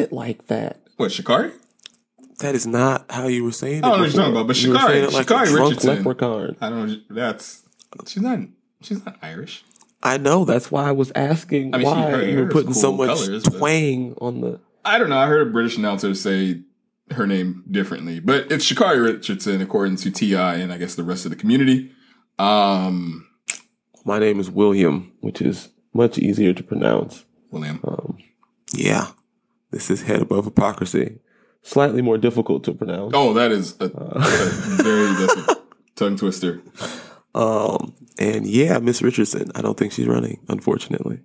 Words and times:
it 0.00 0.12
like 0.12 0.46
that. 0.48 0.80
What 0.96 1.12
Shikari? 1.12 1.52
That 2.40 2.54
is 2.54 2.66
not 2.66 3.10
how 3.10 3.26
you 3.26 3.44
were 3.44 3.52
saying 3.52 3.78
it. 3.78 3.84
I 3.84 3.90
don't 3.90 3.98
know 3.98 4.02
what 4.04 4.12
you're 4.14 4.22
talking 4.22 4.32
about, 4.32 4.46
but 4.46 4.62
You 4.62 4.70
were 4.70 4.76
Shikari, 4.78 4.92
saying 4.94 5.04
it 5.04 5.12
like 5.12 5.20
a 5.20 5.28
Shikari 5.28 5.48
drunk 5.48 5.68
Richardson. 5.70 5.96
Leprechaun. 5.96 6.56
I 6.60 6.70
don't 6.70 6.88
know. 6.88 6.96
That's 7.10 7.62
she's 8.06 8.22
not. 8.22 8.38
She's 8.82 9.04
not 9.04 9.16
Irish. 9.22 9.64
I 10.02 10.16
know. 10.16 10.44
That's 10.46 10.70
why 10.70 10.88
I 10.88 10.92
was 10.92 11.12
asking 11.14 11.74
I 11.74 11.78
mean, 11.78 11.86
she- 11.86 11.90
why 11.92 12.10
her 12.10 12.22
you 12.24 12.32
hair 12.32 12.40
were 12.44 12.46
is 12.48 12.52
putting 12.52 12.72
so 12.72 12.88
cool 12.96 13.06
much 13.06 13.18
colors, 13.18 13.44
but- 13.44 13.58
twang 13.58 14.14
on 14.20 14.40
the. 14.40 14.60
I 14.84 14.98
don't 14.98 15.10
know. 15.10 15.18
I 15.18 15.26
heard 15.26 15.46
a 15.46 15.50
British 15.50 15.76
announcer 15.76 16.14
say 16.14 16.62
her 17.10 17.26
name 17.26 17.64
differently, 17.70 18.20
but 18.20 18.50
it's 18.50 18.64
Sha'Carri 18.72 19.02
Richardson 19.04 19.60
according 19.60 19.96
to 19.96 20.10
Ti 20.10 20.34
and 20.34 20.72
I 20.72 20.78
guess 20.78 20.94
the 20.94 21.02
rest 21.02 21.26
of 21.26 21.30
the 21.30 21.36
community. 21.36 21.90
Um, 22.38 23.26
My 24.06 24.18
name 24.18 24.40
is 24.40 24.50
William, 24.50 25.12
which 25.20 25.42
is 25.42 25.68
much 25.92 26.16
easier 26.16 26.54
to 26.54 26.62
pronounce. 26.62 27.26
William. 27.50 27.80
Um, 27.84 28.16
Yeah. 28.72 29.08
This 29.70 29.90
is 29.90 30.02
head 30.02 30.20
above 30.22 30.44
hypocrisy. 30.46 31.18
slightly 31.62 32.02
more 32.02 32.18
difficult 32.18 32.64
to 32.64 32.72
pronounce. 32.72 33.12
Oh, 33.14 33.32
that 33.34 33.52
is 33.52 33.76
a, 33.80 33.84
a 33.94 34.18
very 34.82 35.12
that's 35.14 35.36
a 35.52 35.56
tongue 35.96 36.16
twister. 36.16 36.60
Um, 37.34 37.94
and 38.18 38.46
yeah, 38.46 38.78
Miss 38.78 39.02
Richardson. 39.02 39.52
I 39.54 39.62
don't 39.62 39.76
think 39.78 39.92
she's 39.92 40.06
running, 40.08 40.40
unfortunately, 40.48 41.20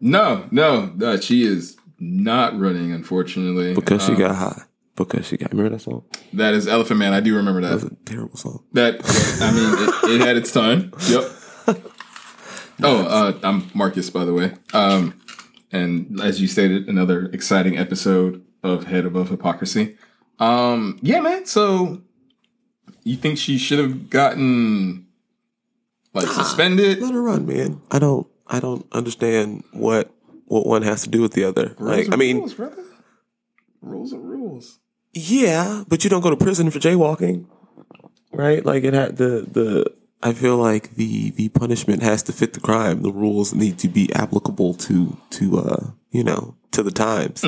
No, 0.00 0.46
no, 0.50 0.92
no, 0.96 1.16
she 1.18 1.44
is 1.44 1.76
not 1.98 2.58
running. 2.58 2.92
Unfortunately, 2.92 3.74
because 3.74 4.04
she 4.04 4.12
Um, 4.12 4.18
got 4.18 4.34
high. 4.34 4.62
Because 4.96 5.26
she 5.26 5.36
got. 5.36 5.50
Remember 5.52 5.70
that 5.76 5.82
song? 5.82 6.04
that 6.34 6.54
is 6.54 6.66
Afroman. 6.66 7.12
I 7.12 7.20
do 7.20 7.34
remember 7.36 7.60
That 7.62 7.74
was 7.74 7.84
a 7.84 7.94
terrible 8.04 8.36
song. 8.36 8.64
That 8.72 8.94
I 9.40 9.52
mean, 9.52 10.14
it, 10.14 10.20
it 10.22 10.26
had 10.26 10.36
its 10.36 10.52
time. 10.52 10.92
Yep. 11.08 11.24
Oh, 12.82 12.98
uh, 13.06 13.38
I'm 13.42 13.70
Marcus, 13.72 14.10
by 14.10 14.26
the 14.26 14.34
way. 14.34 14.52
Um, 14.74 15.18
and 15.76 16.20
as 16.20 16.40
you 16.40 16.46
stated, 16.48 16.88
another 16.88 17.26
exciting 17.26 17.76
episode 17.78 18.44
of 18.62 18.84
Head 18.84 19.04
Above 19.04 19.28
Hypocrisy. 19.30 19.96
Um, 20.38 20.98
yeah, 21.02 21.20
man. 21.20 21.46
So 21.46 22.02
you 23.04 23.16
think 23.16 23.38
she 23.38 23.58
should 23.58 23.78
have 23.78 24.10
gotten 24.10 25.06
like 26.14 26.26
suspended? 26.28 27.00
Let 27.00 27.14
her 27.14 27.22
run, 27.22 27.46
man. 27.46 27.80
I 27.90 27.98
don't. 27.98 28.26
I 28.46 28.60
don't 28.60 28.86
understand 28.92 29.64
what 29.72 30.10
what 30.46 30.66
one 30.66 30.82
has 30.82 31.02
to 31.02 31.10
do 31.10 31.20
with 31.22 31.32
the 31.32 31.44
other. 31.44 31.74
Like, 31.78 32.06
Rules 32.06 32.12
I 32.12 32.16
mean, 32.16 32.36
rules, 32.38 32.54
brother. 32.54 32.84
rules 33.82 34.12
are 34.12 34.20
rules. 34.20 34.78
yeah, 35.12 35.82
but 35.88 36.04
you 36.04 36.10
don't 36.10 36.20
go 36.22 36.30
to 36.30 36.36
prison 36.36 36.70
for 36.70 36.78
jaywalking, 36.78 37.46
right? 38.32 38.64
Like 38.64 38.84
it 38.84 38.94
had 38.94 39.16
the 39.16 39.46
the. 39.50 39.92
I 40.22 40.32
feel 40.32 40.56
like 40.56 40.94
the 40.94 41.30
the 41.30 41.48
punishment 41.50 42.02
has 42.02 42.22
to 42.24 42.32
fit 42.32 42.52
the 42.54 42.60
crime. 42.60 43.02
The 43.02 43.12
rules 43.12 43.54
need 43.54 43.78
to 43.78 43.88
be 43.88 44.12
applicable 44.14 44.74
to 44.74 45.16
to 45.30 45.58
uh 45.58 45.90
you 46.10 46.24
know 46.24 46.56
to 46.72 46.82
the 46.82 46.90
times. 46.90 47.44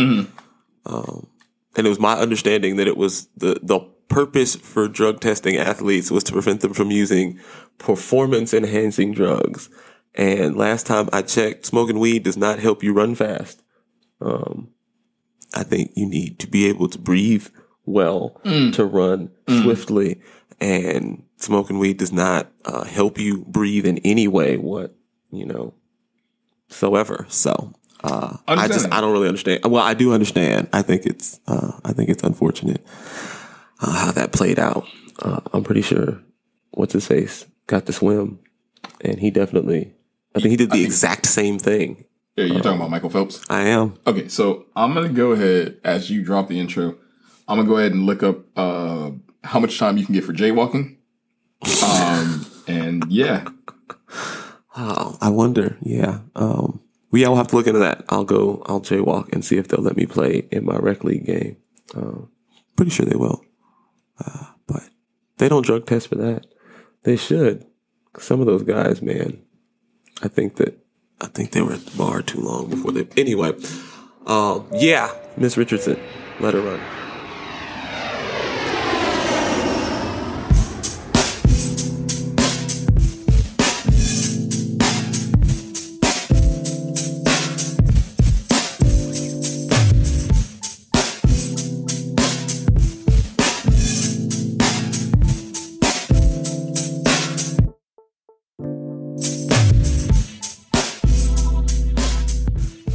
Um, 0.87 1.27
and 1.77 1.87
it 1.87 1.91
was 1.91 2.01
my 2.01 2.15
understanding 2.15 2.77
that 2.77 2.87
it 2.87 2.97
was 2.97 3.29
the 3.37 3.59
the 3.63 3.81
purpose 4.09 4.57
for 4.57 4.89
drug 4.89 5.21
testing 5.21 5.57
athletes 5.57 6.11
was 6.11 6.25
to 6.25 6.33
prevent 6.33 6.61
them 6.63 6.73
from 6.73 6.91
using 6.91 7.39
performance 7.79 8.55
enhancing 8.55 9.13
drugs. 9.13 9.69
And 10.15 10.57
last 10.57 10.87
time 10.87 11.09
I 11.13 11.23
checked, 11.23 11.67
smoking 11.67 11.99
weed 11.99 12.23
does 12.23 12.37
not 12.37 12.59
help 12.59 12.83
you 12.83 12.93
run 12.93 13.15
fast. 13.15 13.63
Um, 14.21 14.71
I 15.55 15.63
think 15.63 15.93
you 15.95 16.07
need 16.09 16.39
to 16.41 16.47
be 16.47 16.67
able 16.67 16.89
to 16.89 16.99
breathe 16.99 17.49
well 17.85 18.41
to 18.73 18.85
run 18.85 19.31
swiftly, 19.63 20.21
and 20.61 21.23
smoking 21.37 21.79
weed 21.79 21.99
does 21.99 22.13
not 22.13 22.51
uh, 22.65 22.85
help 22.85 23.19
you 23.19 23.45
breathe 23.47 23.87
in 23.87 23.99
any 23.99 24.29
way. 24.29 24.57
What 24.57 24.95
you 25.31 25.47
know, 25.47 25.75
so 26.69 26.97
ever. 26.97 27.27
So 27.29 27.73
uh, 28.03 28.37
I 28.47 28.69
just 28.69 28.93
I 28.93 29.01
don't 29.01 29.13
really 29.13 29.29
understand. 29.29 29.65
Well, 29.65 29.83
I 29.83 29.95
do 29.95 30.13
understand. 30.13 30.69
I 30.73 30.83
think 30.83 31.07
it's 31.07 31.41
uh, 31.47 31.73
I 31.85 31.93
think 31.93 32.09
it's 32.11 32.23
unfortunate 32.23 32.85
uh, 33.81 33.93
how 33.93 34.13
that 34.13 34.33
played 34.33 34.59
out. 34.59 34.87
Uh, 35.21 35.41
I'm 35.53 35.65
pretty 35.65 35.83
sure 35.83 36.21
what's 36.71 36.93
his 36.93 37.07
face 37.07 37.47
got 37.67 37.87
to 37.87 37.93
swim, 37.93 38.39
and 39.01 39.19
he 39.19 39.31
definitely. 39.31 39.95
I 40.35 40.41
think 40.41 40.51
he 40.51 40.57
did 40.57 40.71
the 40.71 40.85
exact 40.85 41.27
same 41.27 41.59
thing. 41.59 42.05
Yeah, 42.37 42.45
you're 42.45 42.61
talking 42.61 42.79
about 42.79 42.91
Michael 42.91 43.11
Phelps. 43.11 43.43
I 43.49 43.63
am. 43.63 43.99
Okay, 44.07 44.29
so 44.29 44.67
I'm 44.77 44.95
gonna 44.95 45.09
go 45.09 45.33
ahead 45.33 45.79
as 45.83 46.11
you 46.11 46.23
drop 46.23 46.49
the 46.49 46.61
intro. 46.61 46.97
I'm 47.49 47.57
gonna 47.57 47.69
go 47.69 47.79
ahead 47.79 47.93
and 47.93 48.07
look 48.07 48.23
up 48.23 48.45
uh, 48.57 49.11
how 49.45 49.61
much 49.61 49.79
time 49.79 49.97
you 49.99 50.05
can 50.05 50.15
get 50.15 50.25
for 50.25 50.33
jaywalking. 50.33 50.97
Um, 51.85 52.47
and 52.67 53.05
yeah, 53.11 53.49
Oh, 54.77 55.19
I 55.21 55.29
wonder. 55.29 55.77
Yeah. 55.83 56.21
Um, 56.37 56.81
we 57.11 57.25
all 57.25 57.35
have 57.37 57.49
to 57.49 57.57
look 57.57 57.67
into 57.67 57.81
that. 57.81 58.05
I'll 58.11 58.25
go. 58.25 58.63
I'll 58.67 58.81
jaywalk 58.81 59.33
and 59.33 59.45
see 59.45 59.57
if 59.57 59.67
they'll 59.69 59.83
let 59.83 59.97
me 59.97 60.07
play 60.07 60.47
in 60.53 60.65
my 60.65 60.77
rec 60.77 61.03
league 61.03 61.25
game. 61.27 61.57
Um, 61.97 62.31
pretty 62.77 62.91
sure 62.93 63.05
they 63.07 63.17
will. 63.17 63.43
Uh, 64.25 64.45
but 64.67 64.85
They 65.39 65.49
don't 65.49 65.65
drug 65.67 65.87
test 65.87 66.09
for 66.09 66.15
that. 66.17 66.47
They 67.03 67.17
should. 67.17 67.65
Some 68.19 68.41
of 68.41 68.47
those 68.47 68.63
guys, 68.63 69.03
man. 69.03 69.43
I 70.23 70.29
think 70.29 70.57
that 70.57 70.79
I 71.21 71.27
think 71.27 71.51
they 71.53 71.63
were 71.63 71.73
at 71.73 71.85
the 71.87 71.97
bar 71.97 72.23
too 72.23 72.41
long 72.41 72.71
before 72.71 72.93
they. 72.93 73.09
Anyway, 73.21 73.53
um, 74.27 74.69
yeah, 74.73 75.13
Miss 75.37 75.57
Richardson, 75.57 75.99
let 76.41 76.55
her 76.55 76.61
run. 76.61 76.81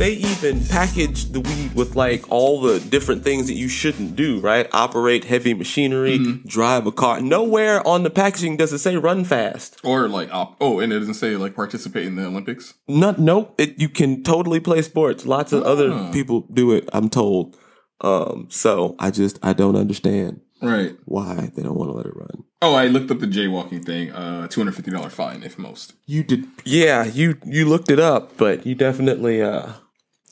They 0.04 0.14
even 0.16 0.62
package 0.68 1.32
the 1.32 1.40
weed 1.40 1.74
with 1.76 1.96
like 1.96 2.30
all 2.30 2.60
the 2.60 2.78
different 2.82 3.24
things 3.24 3.48
that 3.48 3.54
you 3.54 3.70
shouldn't 3.70 4.18
do. 4.18 4.40
Right? 4.42 4.68
Operate 4.74 5.24
heavy 5.24 5.54
machinery, 5.54 6.18
drive 6.46 6.86
a 6.86 6.92
car. 6.92 7.22
Nowhere 7.22 7.86
on 7.88 8.04
the 8.04 8.10
packaging 8.10 8.58
does 8.58 8.74
it 8.74 8.80
say 8.80 8.98
run 8.98 9.24
fast. 9.24 9.80
or 9.84 10.10
like 10.10 10.30
op- 10.34 10.58
oh, 10.60 10.80
and 10.82 10.92
it 10.92 11.00
doesn't 11.00 11.14
say 11.14 11.38
like 11.38 11.56
participate 11.56 12.06
in 12.06 12.16
the 12.18 12.26
Olympics. 12.26 12.74
Not 12.88 13.18
nope. 13.18 13.56
It, 13.58 13.80
you 13.80 13.88
can 13.88 14.24
totally 14.24 14.60
play 14.60 14.82
sports. 14.82 15.26
Lots 15.26 15.54
of 15.54 15.64
other 15.64 16.12
people 16.12 16.42
do 16.54 16.74
it. 16.74 16.90
I'm 16.92 17.10
told. 17.10 17.56
Um, 18.02 18.48
so 18.50 18.98
I 19.00 19.10
just 19.12 19.40
I 19.42 19.54
don't 19.54 19.78
understand 19.78 20.42
Right. 20.62 20.96
why 21.06 21.52
they 21.56 21.62
don't 21.64 21.78
want 21.78 21.92
to 21.92 21.96
let 21.96 22.06
it 22.06 22.16
run. 22.16 22.44
Oh, 22.62 22.74
I 22.76 22.88
looked 22.88 23.10
up 23.12 23.20
the 23.20 23.28
jaywalking 23.28 23.86
thing. 23.86 24.12
Uh, 24.12 24.48
two 24.50 24.60
hundred 24.60 24.76
fifty 24.76 24.92
dollar 24.92 25.10
fine 25.10 25.44
if 25.44 25.58
most. 25.58 25.94
You 26.06 26.24
did. 26.24 26.46
Yeah, 26.66 27.06
you 27.06 27.38
you 27.46 27.66
looked 27.70 27.90
it 27.90 28.00
up, 28.00 28.36
but 28.38 28.66
you 28.66 28.76
definitely 28.76 29.42
uh 29.42 29.72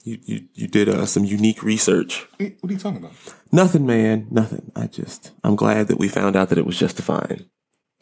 You 0.04 0.18
you 0.24 0.48
you 0.54 0.68
did 0.68 0.90
uh, 0.90 1.06
some 1.06 1.26
unique 1.26 1.62
research. 1.64 2.28
What 2.38 2.70
are 2.70 2.74
you 2.74 2.80
talking 2.80 2.98
about? 2.98 3.14
Nothing, 3.52 3.86
man. 3.86 4.28
Nothing. 4.32 4.72
I 4.76 4.88
just 4.88 5.32
I'm 5.44 5.56
glad 5.56 5.88
that 5.88 6.00
we 6.00 6.08
found 6.08 6.36
out 6.36 6.50
that 6.50 6.58
it 6.58 6.66
was 6.66 6.78
just 6.78 7.00
a 7.00 7.04
fine. 7.04 7.46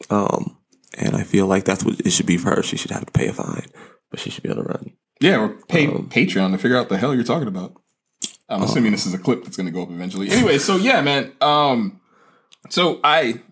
Um, 0.08 0.56
and 0.96 1.14
I 1.14 1.24
feel 1.24 1.46
like 1.46 1.64
that's 1.64 1.84
what 1.84 2.00
it 2.00 2.10
should 2.10 2.26
be 2.26 2.38
for 2.38 2.54
her. 2.54 2.62
She 2.62 2.76
should 2.76 2.90
have 2.90 3.06
to 3.06 3.12
pay 3.12 3.28
a 3.28 3.32
fine, 3.32 3.66
but 4.10 4.20
she 4.20 4.30
should 4.30 4.42
be 4.42 4.48
able 4.48 4.62
to 4.62 4.68
run. 4.68 4.92
Yeah, 5.20 5.40
or 5.40 5.48
pay 5.68 5.86
Patreon 5.86 6.52
to 6.52 6.58
figure 6.58 6.76
out 6.76 6.88
the 6.88 6.96
hell 6.96 7.14
you're 7.14 7.24
talking 7.24 7.48
about. 7.48 7.74
I'm 8.48 8.62
assuming 8.62 8.90
this 8.90 9.06
is 9.06 9.14
a 9.14 9.18
clip 9.18 9.44
that's 9.44 9.56
going 9.56 9.66
to 9.66 9.72
go 9.72 9.82
up 9.82 9.90
eventually. 9.90 10.28
Anyway, 10.30 10.58
so 10.58 10.76
yeah, 10.76 11.00
man. 11.02 11.32
Um, 11.40 12.00
so 12.68 12.98
I 13.04 13.42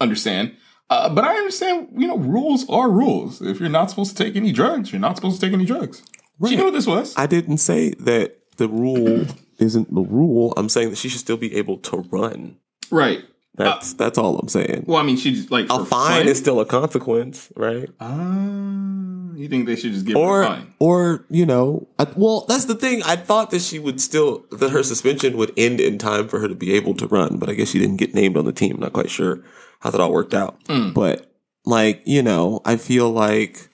understand, 0.00 0.56
uh, 0.88 1.10
but 1.10 1.24
I 1.24 1.34
understand. 1.34 1.88
You 1.96 2.06
know, 2.06 2.16
rules 2.16 2.68
are 2.70 2.90
rules. 2.90 3.42
If 3.42 3.60
you're 3.60 3.68
not 3.68 3.90
supposed 3.90 4.16
to 4.16 4.24
take 4.24 4.36
any 4.36 4.52
drugs, 4.52 4.92
you're 4.92 5.00
not 5.00 5.16
supposed 5.16 5.40
to 5.40 5.46
take 5.46 5.52
any 5.52 5.66
drugs. 5.66 6.02
Do 6.42 6.50
you 6.50 6.56
know 6.56 6.64
what 6.64 6.74
this 6.74 6.86
was? 6.86 7.14
I 7.16 7.26
didn't 7.26 7.58
say 7.58 7.90
that 8.00 8.38
the 8.56 8.68
rule 8.68 9.26
isn't 9.58 9.94
the 9.94 10.02
rule. 10.02 10.52
I'm 10.56 10.68
saying 10.68 10.90
that 10.90 10.96
she 10.98 11.08
should 11.08 11.20
still 11.20 11.36
be 11.36 11.54
able 11.56 11.78
to 11.78 11.98
run. 12.10 12.56
right. 12.90 13.24
That's 13.56 13.92
that's 13.92 14.18
all 14.18 14.36
I'm 14.40 14.48
saying. 14.48 14.82
Well, 14.88 14.96
I 14.98 15.04
mean, 15.04 15.16
she's 15.16 15.48
like 15.48 15.66
A 15.70 15.84
fine 15.84 16.22
fun- 16.22 16.28
is 16.28 16.38
still 16.38 16.58
a 16.58 16.66
consequence, 16.66 17.52
right? 17.54 17.88
Ah, 18.00 19.32
you 19.36 19.48
think 19.48 19.66
they 19.66 19.76
should 19.76 19.92
just 19.92 20.04
give 20.06 20.16
her 20.16 20.20
a 20.20 20.24
or 20.24 20.44
fine? 20.44 20.74
or 20.80 21.24
you 21.30 21.46
know 21.46 21.86
I, 21.98 22.06
well 22.16 22.44
that's 22.48 22.66
the 22.66 22.74
thing 22.74 23.02
i 23.04 23.16
thought 23.16 23.50
that 23.50 23.62
she 23.62 23.78
would 23.80 24.00
still 24.00 24.44
that 24.52 24.70
her 24.70 24.82
suspension 24.84 25.36
would 25.36 25.52
end 25.56 25.80
in 25.80 25.98
time 25.98 26.28
for 26.28 26.38
her 26.40 26.46
to 26.48 26.54
be 26.54 26.72
able 26.74 26.94
to 26.94 27.06
run 27.08 27.38
but 27.38 27.48
i 27.48 27.54
guess 27.54 27.70
she 27.70 27.78
didn't 27.80 27.96
get 27.96 28.14
named 28.14 28.36
on 28.36 28.44
the 28.44 28.52
team 28.52 28.78
not 28.78 28.92
quite 28.92 29.10
sure 29.10 29.42
how 29.80 29.90
that 29.90 30.00
all 30.00 30.12
worked 30.12 30.34
out 30.34 30.56
but 30.94 31.32
like 31.66 32.00
you 32.04 32.22
know 32.22 32.60
i 32.64 32.76
feel 32.76 33.10
like 33.10 33.68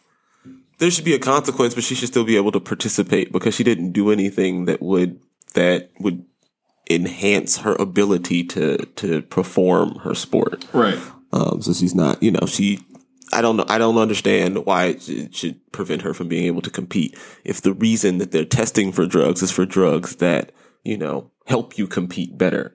there 0.80 0.90
should 0.90 1.04
be 1.04 1.14
a 1.14 1.18
consequence 1.18 1.74
but 1.74 1.84
she 1.84 1.94
should 1.94 2.08
still 2.08 2.24
be 2.24 2.36
able 2.36 2.52
to 2.52 2.60
participate 2.60 3.30
because 3.32 3.54
she 3.54 3.62
didn't 3.64 3.92
do 3.92 4.10
anything 4.10 4.64
that 4.64 4.82
would 4.82 5.20
that 5.54 5.90
would 6.00 6.24
enhance 6.90 7.58
her 7.58 7.74
ability 7.76 8.42
to 8.44 8.76
to 8.96 9.22
perform 9.22 9.94
her 10.00 10.14
sport 10.14 10.66
Right. 10.72 10.98
um, 11.32 11.62
so 11.62 11.72
she's 11.72 11.94
not, 11.94 12.20
you 12.22 12.32
know, 12.32 12.46
she. 12.46 12.80
I 13.32 13.42
don't 13.42 13.56
know. 13.56 13.64
I 13.68 13.78
don't 13.78 13.96
understand 13.96 14.66
why 14.66 14.86
it 14.86 15.02
should- 15.32 15.60
prevent 15.70 16.02
her 16.02 16.12
from 16.12 16.26
being 16.26 16.46
able 16.46 16.62
to 16.62 16.70
compete. 16.70 17.16
If 17.44 17.60
the 17.62 17.72
reason 17.72 18.18
that 18.18 18.32
they're 18.32 18.44
testing 18.44 18.90
for 18.90 19.06
drugs 19.06 19.40
is 19.40 19.52
for 19.52 19.64
drugs 19.64 20.16
that 20.16 20.50
you 20.82 20.96
know, 20.96 21.30
help 21.46 21.78
you 21.78 21.86
compete 21.86 22.36
better. 22.38 22.74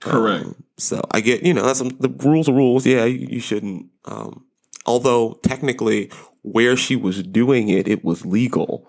Correct. 0.00 0.44
Um, 0.46 0.64
so 0.78 1.02
I 1.10 1.20
get, 1.20 1.42
you 1.44 1.52
know, 1.52 1.64
that's 1.64 1.80
the 1.80 2.14
rules 2.24 2.48
are 2.48 2.54
rules. 2.54 2.86
Yeah, 2.86 3.04
you, 3.04 3.26
you 3.30 3.40
shouldn't. 3.40 3.86
Um, 4.04 4.46
although 4.86 5.38
technically, 5.42 6.10
where 6.42 6.76
she 6.76 6.96
was 6.96 7.22
doing 7.22 7.68
it, 7.68 7.88
it 7.88 8.04
was 8.04 8.26
legal. 8.26 8.86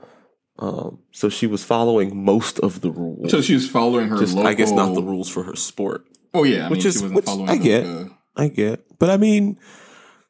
Um, 0.60 1.00
so 1.12 1.30
she 1.30 1.48
was 1.48 1.64
following 1.64 2.24
most 2.24 2.60
of 2.60 2.82
the 2.82 2.92
rules. 2.92 3.32
so 3.32 3.42
she 3.42 3.56
was 3.56 3.68
following 3.70 4.10
her 4.10 4.18
Just, 4.20 4.36
local. 4.36 4.48
I 4.48 4.54
guess 4.54 4.72
not 4.72 4.94
the 4.94 5.02
rules 5.02 5.30
for 5.30 5.44
her 5.44 5.56
sport. 5.56 6.06
Oh 6.34 6.44
yeah, 6.44 6.68
I 6.68 6.70
Which 6.70 6.80
mean, 6.80 6.88
is- 6.88 6.94
she 6.96 7.02
wasn't 7.02 7.16
which 7.16 7.26
following. 7.26 7.50
I 7.50 7.58
get. 7.58 7.84
the- 7.84 8.12
I 8.36 8.48
get, 8.48 8.84
but 9.00 9.10
I 9.12 9.18
mean, 9.18 9.60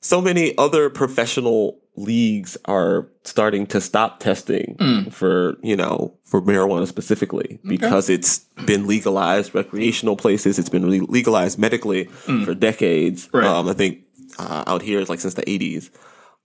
so 0.02 0.20
many 0.22 0.58
other 0.58 0.90
professional 0.90 1.80
leagues 1.96 2.58
are 2.66 3.08
starting 3.24 3.66
to 3.68 3.80
stop 3.80 4.20
testing 4.20 4.75
Mm. 4.80 5.14
for 5.14 5.56
you 5.64 5.75
know 5.78 6.18
for 6.25 6.42
marijuana 6.42 6.88
specifically 6.88 7.60
because 7.66 8.10
it's 8.10 8.40
been 8.66 8.88
legalized 8.88 9.54
recreational 9.56 10.16
places. 10.18 10.58
It's 10.60 10.70
been 10.70 10.90
legalized 11.08 11.58
medically 11.60 12.06
for 12.46 12.54
decades. 12.56 13.28
Mm. 13.28 13.40
Right. 13.42 13.48
Um, 13.48 13.70
I 13.70 13.74
think 13.74 14.00
uh, 14.40 14.64
out 14.68 14.81
here, 14.81 15.00
it's 15.00 15.10
like 15.10 15.20
since 15.22 15.36
the 15.36 15.48
eighties. 15.50 15.90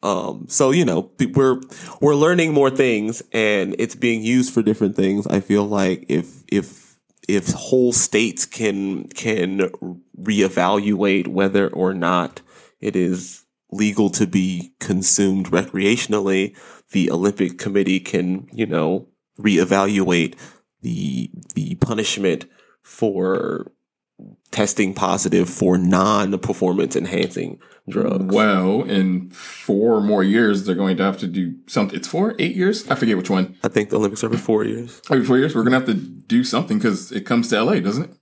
Um, 0.02 0.46
so 0.48 0.70
you 0.70 0.84
know, 0.84 1.10
we're 1.34 1.60
we're 2.00 2.14
learning 2.14 2.54
more 2.54 2.70
things, 2.70 3.22
and 3.32 3.74
it's 3.78 3.94
being 3.94 4.22
used 4.22 4.52
for 4.52 4.62
different 4.62 4.96
things. 4.96 5.26
I 5.26 5.40
feel 5.40 5.64
like 5.64 6.06
if 6.08 6.44
if 6.48 6.96
if 7.28 7.48
whole 7.52 7.92
states 7.92 8.46
can 8.46 9.08
can 9.08 9.70
reevaluate 10.20 11.28
whether 11.28 11.68
or 11.68 11.94
not 11.94 12.40
it 12.80 12.96
is 12.96 13.44
legal 13.70 14.08
to 14.10 14.26
be 14.26 14.72
consumed 14.78 15.50
recreationally, 15.50 16.56
the 16.92 17.10
Olympic 17.10 17.58
Committee 17.58 18.00
can 18.00 18.48
you 18.52 18.66
know 18.66 19.08
reevaluate 19.38 20.36
the 20.80 21.30
the 21.54 21.74
punishment 21.76 22.46
for 22.82 23.72
testing 24.50 24.94
positive 24.94 25.48
for 25.48 25.78
non-performance 25.78 26.96
enhancing 26.96 27.60
drugs. 27.88 28.34
Well, 28.34 28.82
in 28.82 29.30
four 29.30 30.00
more 30.00 30.24
years, 30.24 30.64
they're 30.64 30.74
going 30.74 30.96
to 30.96 31.04
have 31.04 31.18
to 31.18 31.26
do 31.26 31.54
something. 31.66 31.96
It's 31.96 32.08
four, 32.08 32.34
eight 32.38 32.56
years. 32.56 32.88
I 32.90 32.94
forget 32.94 33.16
which 33.16 33.30
one. 33.30 33.56
I 33.62 33.68
think 33.68 33.90
the 33.90 33.96
Olympics 33.96 34.22
are 34.22 34.26
every 34.26 34.38
four 34.38 34.64
years. 34.64 35.00
Every 35.10 35.24
four 35.24 35.38
years, 35.38 35.54
we're 35.54 35.62
going 35.62 35.72
to 35.72 35.78
have 35.78 35.86
to 35.86 35.94
do 35.94 36.44
something 36.44 36.78
because 36.78 37.12
it 37.12 37.22
comes 37.22 37.48
to 37.50 37.62
LA, 37.62 37.80
doesn't 37.80 38.04
it? 38.04 38.14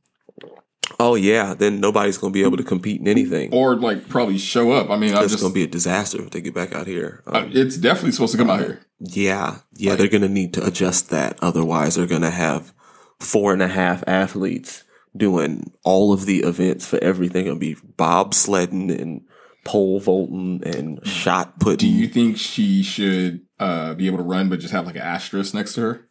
Oh 0.98 1.14
yeah, 1.14 1.52
then 1.52 1.80
nobody's 1.80 2.16
going 2.16 2.32
to 2.32 2.36
be 2.36 2.44
able 2.44 2.56
to 2.56 2.62
compete 2.62 3.00
in 3.00 3.08
anything. 3.08 3.52
Or 3.52 3.76
like 3.76 4.08
probably 4.08 4.38
show 4.38 4.72
up. 4.72 4.88
I 4.88 4.96
mean, 4.96 5.14
I 5.14 5.22
it's 5.22 5.32
just 5.32 5.42
going 5.42 5.52
to 5.52 5.54
be 5.54 5.64
a 5.64 5.66
disaster 5.66 6.22
if 6.22 6.30
they 6.30 6.40
get 6.40 6.54
back 6.54 6.74
out 6.74 6.86
here. 6.86 7.22
Um, 7.26 7.34
uh, 7.34 7.48
it's 7.52 7.76
definitely 7.76 8.12
supposed 8.12 8.32
to 8.32 8.38
come 8.38 8.48
out 8.48 8.60
here. 8.60 8.80
yeah, 8.98 9.58
yeah, 9.74 9.94
they're 9.94 10.08
going 10.08 10.22
to 10.22 10.28
need 10.28 10.54
to 10.54 10.64
adjust 10.64 11.10
that. 11.10 11.38
Otherwise, 11.42 11.96
they're 11.96 12.06
going 12.06 12.22
to 12.22 12.30
have 12.30 12.72
four 13.20 13.52
and 13.52 13.62
a 13.62 13.68
half 13.68 14.04
athletes 14.06 14.84
doing 15.16 15.72
all 15.84 16.12
of 16.12 16.26
the 16.26 16.40
events 16.40 16.86
for 16.86 17.02
everything. 17.02 17.46
It'll 17.46 17.58
be 17.58 17.74
bobsledding 17.74 19.00
and 19.00 19.22
pole 19.64 20.00
vaulting 20.00 20.62
and 20.64 21.04
shot 21.06 21.58
putting. 21.58 21.90
Do 21.90 21.94
you 21.94 22.08
think 22.08 22.38
she 22.38 22.82
should 22.82 23.40
uh, 23.58 23.94
be 23.94 24.06
able 24.06 24.18
to 24.18 24.24
run, 24.24 24.48
but 24.48 24.60
just 24.60 24.72
have 24.72 24.86
like 24.86 24.96
an 24.96 25.02
asterisk 25.02 25.54
next 25.54 25.74
to 25.74 25.80
her? 25.80 26.08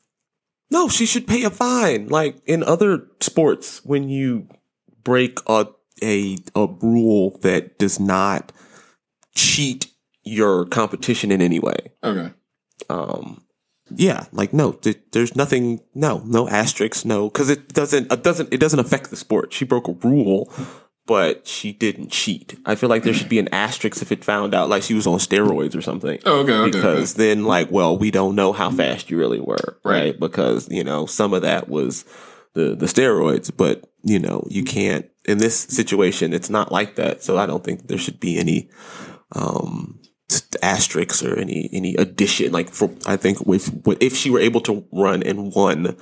No, 0.72 0.90
she 0.90 1.06
should 1.06 1.28
pay 1.28 1.44
a 1.44 1.50
fine. 1.50 2.08
Like 2.08 2.38
in 2.46 2.64
other 2.64 3.08
sports, 3.22 3.84
when 3.86 4.10
you 4.10 4.48
break 5.04 5.40
a 5.48 5.68
a, 6.04 6.38
a 6.56 6.68
rule 6.68 7.40
that 7.42 7.80
does 7.80 8.00
not 8.00 8.52
cheat 9.36 9.88
your 10.24 10.66
competition 10.66 11.32
in 11.32 11.42
any 11.42 11.60
way. 11.60 11.94
Okay. 12.04 12.34
Um, 12.90 13.45
yeah, 13.90 14.26
like 14.32 14.54
no, 14.54 14.72
th- 14.74 15.00
there's 15.12 15.36
nothing. 15.36 15.82
No, 15.94 16.22
no 16.26 16.48
asterisks. 16.50 17.06
No, 17.06 17.30
because 17.30 17.50
it 17.50 17.70
doesn't. 17.74 18.12
It 18.12 18.24
doesn't. 18.24 18.54
It 18.54 18.60
doesn't 18.60 18.80
affect 18.80 19.10
the 19.10 19.16
sport. 19.16 19.54
She 19.54 19.64
broke 19.66 19.88
a 19.88 19.94
rule, 19.94 20.52
but 21.06 21.46
she 21.48 21.72
didn't 21.72 22.12
cheat. 22.12 22.58
I 22.66 22.74
feel 22.76 22.90
like 22.90 23.04
there 23.04 23.14
should 23.14 23.30
be 23.30 23.38
an 23.40 23.50
asterisk 23.54 24.02
if 24.02 24.12
it 24.12 24.26
found 24.26 24.56
out 24.56 24.70
like 24.70 24.82
she 24.84 24.96
was 24.96 25.06
on 25.06 25.20
steroids 25.20 25.76
or 25.78 25.82
something 25.84 26.20
Oh, 26.26 26.40
okay. 26.40 26.52
Okay. 26.54 26.72
because 26.72 27.14
then 27.14 27.46
like 27.46 27.70
well 27.70 27.96
we 27.98 28.10
don't 28.10 28.34
know 28.36 28.54
how 28.54 28.72
fast 28.72 29.12
you 29.12 29.18
really 29.20 29.40
were 29.40 29.78
right. 29.84 30.06
Right. 30.06 30.20
because 30.20 30.68
you 30.72 30.84
know 30.84 31.06
some 31.06 31.34
of 31.36 31.44
that 31.44 31.70
was 31.70 32.06
the 32.54 32.76
the 32.76 32.88
steroids 32.88 33.52
but 33.56 33.84
you 34.04 34.18
know 34.18 34.48
you 34.50 34.64
can't 34.64 35.08
in 35.26 35.38
this 35.38 35.56
situation 35.60 36.34
it's 36.34 36.50
not 36.50 36.72
like 36.72 36.96
that 36.96 37.22
so 37.22 37.38
i 37.38 37.46
don't 37.46 37.64
think 37.64 37.88
there 37.88 37.98
should 38.00 38.20
be 38.20 38.38
any 38.40 38.70
um 39.34 40.00
asterisks 40.62 41.24
or 41.24 41.38
any 41.38 41.70
any 41.72 41.96
addition 41.96 42.52
like 42.52 42.70
for 42.70 42.90
i 43.06 43.16
think 43.16 43.46
with 43.46 43.72
if 44.02 44.16
she 44.16 44.30
were 44.32 44.40
able 44.40 44.60
to 44.60 44.84
run 44.92 45.22
and 45.22 45.54
won 45.54 45.96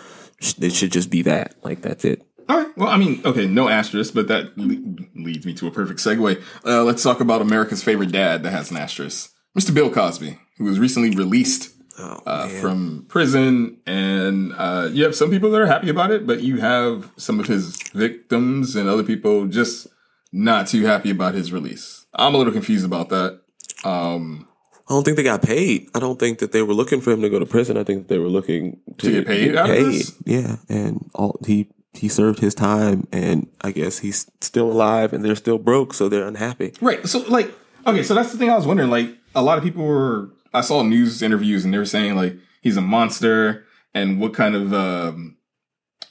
it 0.59 0.71
should 0.71 0.91
just 0.91 1.09
be 1.09 1.21
that 1.21 1.55
like 1.63 1.81
that's 1.81 2.05
it 2.05 2.25
All 2.49 2.57
right. 2.57 2.77
Well, 2.77 2.89
I 2.89 2.97
mean, 2.97 3.21
okay, 3.23 3.47
no 3.47 3.69
asterisk, 3.69 4.13
but 4.13 4.27
that 4.27 4.57
le- 4.57 5.07
leads 5.15 5.45
me 5.45 5.53
to 5.53 5.67
a 5.67 5.71
perfect 5.71 5.99
segue. 6.01 6.41
Uh, 6.65 6.83
let's 6.83 7.01
talk 7.01 7.21
about 7.21 7.41
America's 7.41 7.81
favorite 7.81 8.11
dad 8.11 8.43
that 8.43 8.51
has 8.51 8.69
an 8.69 8.75
asterisk, 8.77 9.31
Mr. 9.57 9.73
Bill 9.73 9.89
Cosby, 9.89 10.37
who 10.57 10.65
was 10.65 10.77
recently 10.77 11.11
released 11.11 11.71
oh, 11.97 12.19
uh, 12.25 12.47
from 12.59 13.05
prison, 13.07 13.77
and 13.85 14.51
uh, 14.57 14.89
you 14.91 15.05
have 15.05 15.15
some 15.15 15.29
people 15.29 15.51
that 15.51 15.61
are 15.61 15.67
happy 15.67 15.89
about 15.89 16.11
it, 16.11 16.27
but 16.27 16.41
you 16.41 16.59
have 16.59 17.11
some 17.15 17.39
of 17.39 17.47
his 17.47 17.77
victims 17.93 18.75
and 18.75 18.89
other 18.89 19.03
people 19.03 19.47
just 19.47 19.87
not 20.33 20.67
too 20.67 20.83
happy 20.83 21.11
about 21.11 21.35
his 21.35 21.53
release. 21.53 22.05
I'm 22.13 22.35
a 22.35 22.37
little 22.37 22.53
confused 22.53 22.85
about 22.85 23.07
that. 23.09 23.39
Um, 23.83 24.47
I 24.89 24.93
don't 24.93 25.03
think 25.03 25.17
they 25.17 25.23
got 25.23 25.41
paid. 25.41 25.89
I 25.95 25.99
don't 25.99 26.19
think 26.19 26.39
that 26.39 26.51
they 26.51 26.61
were 26.61 26.73
looking 26.73 26.99
for 26.99 27.11
him 27.11 27.21
to 27.21 27.29
go 27.29 27.39
to 27.39 27.45
prison. 27.45 27.77
I 27.77 27.83
think 27.83 28.03
that 28.03 28.13
they 28.13 28.19
were 28.19 28.27
looking 28.27 28.81
to, 28.97 29.07
To 29.07 29.11
get 29.11 29.27
paid 29.27 29.55
of 29.55 29.67
this? 29.67 30.13
Yeah, 30.25 30.57
and 30.67 31.09
all 31.15 31.39
he 31.45 31.69
he 31.93 32.09
served 32.09 32.39
his 32.39 32.55
time, 32.55 33.07
and 33.11 33.47
I 33.61 33.71
guess 33.71 33.99
he's 33.99 34.29
still 34.41 34.71
alive, 34.71 35.13
and 35.13 35.23
they're 35.23 35.35
still 35.35 35.59
broke, 35.59 35.93
so 35.93 36.09
they're 36.09 36.27
unhappy. 36.27 36.73
Right. 36.81 37.07
So 37.07 37.19
like, 37.19 37.53
okay, 37.87 38.03
so 38.03 38.13
that's 38.13 38.31
the 38.31 38.37
thing 38.37 38.49
I 38.49 38.55
was 38.55 38.67
wondering. 38.67 38.89
Like, 38.89 39.15
a 39.35 39.41
lot 39.41 39.57
of 39.57 39.63
people 39.63 39.85
were. 39.85 40.31
I 40.53 40.61
saw 40.61 40.83
news 40.83 41.23
interviews 41.23 41.65
and 41.65 41.73
they 41.73 41.79
were 41.79 41.85
saying 41.85 42.15
like 42.15 42.35
he's 42.61 42.77
a 42.77 42.81
monster, 42.81 43.65
and 43.93 44.19
what 44.19 44.33
kind 44.33 44.55
of 44.55 44.73
um, 44.73 45.37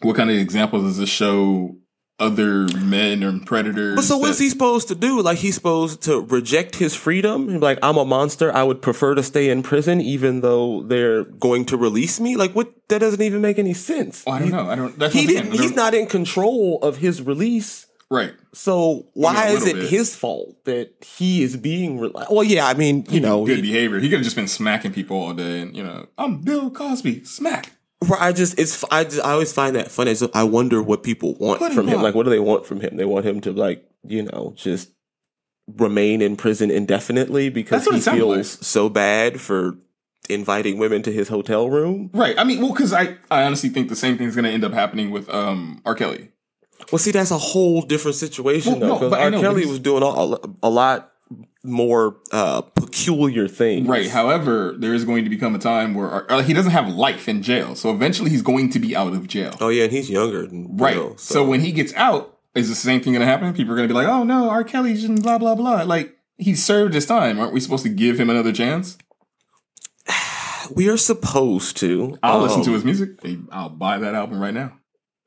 what 0.01 0.17
kind 0.17 0.31
of 0.31 0.37
examples 0.37 0.85
does 0.85 0.99
this 0.99 1.11
show 1.11 1.77
other 2.23 2.69
men 2.79 3.23
or 3.25 3.39
predators? 3.41 3.97
But 3.97 4.05
so 4.05 4.17
what's 4.19 4.39
that- 4.39 4.45
he 4.45 4.51
supposed 4.51 4.89
to 4.89 4.95
do? 4.95 5.21
Like 5.21 5.39
he's 5.39 5.55
supposed 5.55 6.03
to 6.03 6.21
reject 6.21 6.77
his 6.77 6.95
freedom 6.95 7.61
like, 7.61 7.79
I'm 7.83 7.97
a 7.97 8.05
monster. 8.05 8.55
I 8.55 8.63
would 8.63 8.81
prefer 8.81 9.15
to 9.15 9.23
stay 9.23 9.51
in 9.51 9.63
prison, 9.63 10.01
even 10.01 10.41
though 10.41 10.83
they're 10.83 11.25
going 11.25 11.65
to 11.67 11.77
release 11.77 12.21
me. 12.21 12.37
Like 12.37 12.53
what? 12.53 12.73
That 12.89 13.01
doesn't 13.01 13.23
even 13.23 13.41
make 13.41 13.59
any 13.59 13.75
sense. 13.75 14.23
Oh, 14.27 14.33
I 14.33 14.39
don't 14.41 14.51
know. 14.51 14.69
I 14.69 14.75
don't. 14.77 14.99
That's 14.99 15.15
He 15.15 15.21
what 15.21 15.29
I'm 15.31 15.35
saying. 15.37 15.51
didn't. 15.53 15.61
He's 15.63 15.75
not 15.75 15.95
in 15.95 16.07
control 16.07 16.79
of 16.83 16.99
his 16.99 17.23
release. 17.23 17.87
right. 18.11 18.33
So 18.55 19.07
why 19.15 19.49
is 19.49 19.67
it 19.67 19.77
bit. 19.77 19.89
his 19.89 20.15
fault 20.15 20.63
that 20.65 20.91
he 21.03 21.43
is 21.43 21.57
being? 21.57 21.99
Re- 21.99 22.13
well, 22.31 22.45
yeah, 22.45 22.67
I 22.67 22.75
mean, 22.75 23.07
you 23.09 23.19
know, 23.21 23.47
Good 23.47 23.57
he- 23.65 23.73
behavior. 23.73 23.99
He 23.99 24.09
could 24.11 24.19
have 24.19 24.25
just 24.25 24.37
been 24.37 24.47
smacking 24.49 24.93
people 24.93 25.17
all 25.17 25.33
day, 25.33 25.61
and 25.63 25.75
you 25.75 25.83
know, 25.83 26.07
I'm 26.19 26.43
Bill 26.43 26.71
Cosby. 26.71 27.25
Smack. 27.25 27.73
I 28.19 28.33
just 28.33 28.59
it's 28.59 28.85
I 28.91 29.05
just, 29.05 29.25
I 29.25 29.33
always 29.33 29.53
find 29.53 29.77
that 29.77 29.91
funny. 29.91 30.15
So 30.15 30.31
I 30.35 30.45
wonder 30.45 30.83
what 30.83 31.03
people 31.03 31.35
want 31.35 31.61
him 31.63 31.73
from 31.73 31.89
him. 31.89 31.99
up. 31.99 32.03
Like, 32.03 32.15
what 32.15 32.25
do 32.25 32.31
they 32.31 32.39
want 32.39 32.67
from 32.67 32.81
him? 32.81 32.97
They 32.97 33.05
want 33.05 33.25
him 33.27 33.41
to 33.43 33.53
like 33.53 33.85
you 34.07 34.23
know 34.23 34.53
just 34.57 34.91
remain 35.77 36.21
in 36.21 36.37
prison 36.37 36.71
indefinitely 36.71 37.49
because 37.49 37.87
he 37.87 38.01
feels 38.01 38.65
so 38.67 38.89
bad 38.89 39.41
for 39.41 39.77
inviting 40.29 40.79
women 40.79 41.03
to 41.03 41.13
his 41.13 41.29
hotel 41.29 41.69
room. 41.69 42.11
Right. 42.13 42.39
I 42.39 42.45
mean, 42.45 42.61
well, 42.61 42.73
because 42.73 42.93
I 42.93 43.17
I 43.31 43.43
honestly 43.45 43.69
think 43.69 43.89
the 43.89 43.97
same 43.97 44.19
thing's 44.19 44.35
going 44.35 44.45
to 44.45 44.51
end 44.51 44.65
up 44.65 44.73
happening 44.73 45.11
with 45.11 45.29
um 45.31 45.81
R. 45.85 45.95
Kelly. 45.95 46.31
Well, 46.91 46.99
see, 46.99 47.13
that's 47.13 47.31
a 47.31 47.39
whole 47.39 47.83
different 47.83 48.17
situation 48.17 48.73
Well, 48.73 48.81
though, 48.81 48.89
no, 48.89 48.95
because 48.95 49.11
but 49.11 49.21
I 49.21 49.25
R. 49.25 49.31
know, 49.31 49.41
Kelly 49.41 49.67
was 49.67 49.79
doing 49.79 50.03
a, 50.03 50.07
a 50.67 50.71
lot 50.71 51.12
more 51.65 52.17
uh, 52.33 52.63
peculiar 52.63 53.47
things. 53.47 53.87
Right. 53.87 54.11
However, 54.11 54.75
there 54.77 54.95
is 54.95 55.05
going 55.05 55.25
to 55.25 55.31
become 55.31 55.55
a 55.55 55.59
time 55.59 55.95
where 55.95 56.09
R- 56.09 56.27
uh, 56.29 56.43
he 56.43 56.53
doesn't 56.53 56.73
have 56.73 56.89
life 56.89 57.29
in 57.29 57.43
jail, 57.43 57.75
so 57.75 57.91
eventually 57.91 58.31
he's 58.31 58.43
going 58.43 58.71
to 58.71 58.79
be 58.79 58.97
out 58.97 59.13
of 59.13 59.29
jail. 59.29 59.55
Oh 59.61 59.69
yeah, 59.69 59.85
and 59.85 59.93
he's 59.93 60.11
younger 60.11 60.47
than 60.47 60.77
right. 60.77 60.95
Bill, 60.95 61.17
so. 61.17 61.45
when 61.45 61.61
he 61.61 61.73
gets 61.73 61.93
out, 61.95 62.39
is 62.55 62.69
the 62.69 62.75
same 62.75 63.01
thing 63.01 63.13
going 63.13 63.21
to 63.21 63.27
happen? 63.27 63.53
People 63.55 63.73
are 63.73 63.77
going 63.77 63.89
to 63.89 63.93
be 63.93 63.99
like, 63.99 64.09
"Oh 64.09 64.25
no, 64.25 64.51
R. 64.51 64.65
Kelly's 64.65 65.05
and 65.05 65.23
blah 65.23 65.39
blah 65.39 65.55
blah." 65.55 65.83
Like 65.83 66.17
he 66.37 66.55
served 66.55 66.95
his 66.95 67.07
time. 67.07 67.39
Aren't 67.39 67.53
we 67.53 67.61
supposed 67.61 67.85
to 67.85 67.91
give 67.91 68.19
him 68.19 68.29
another 68.29 68.53
chance? 68.53 68.99
we 70.75 70.89
are 70.89 70.97
supposed 70.97 71.77
to. 71.79 72.19
I'll 72.23 72.41
listen 72.41 72.61
um, 72.61 72.67
to 72.67 72.73
his 72.73 72.85
music. 72.85 73.11
I'll 73.51 73.69
buy 73.69 73.99
that 73.99 74.15
album 74.15 74.41
right 74.41 74.55
now. 74.55 74.79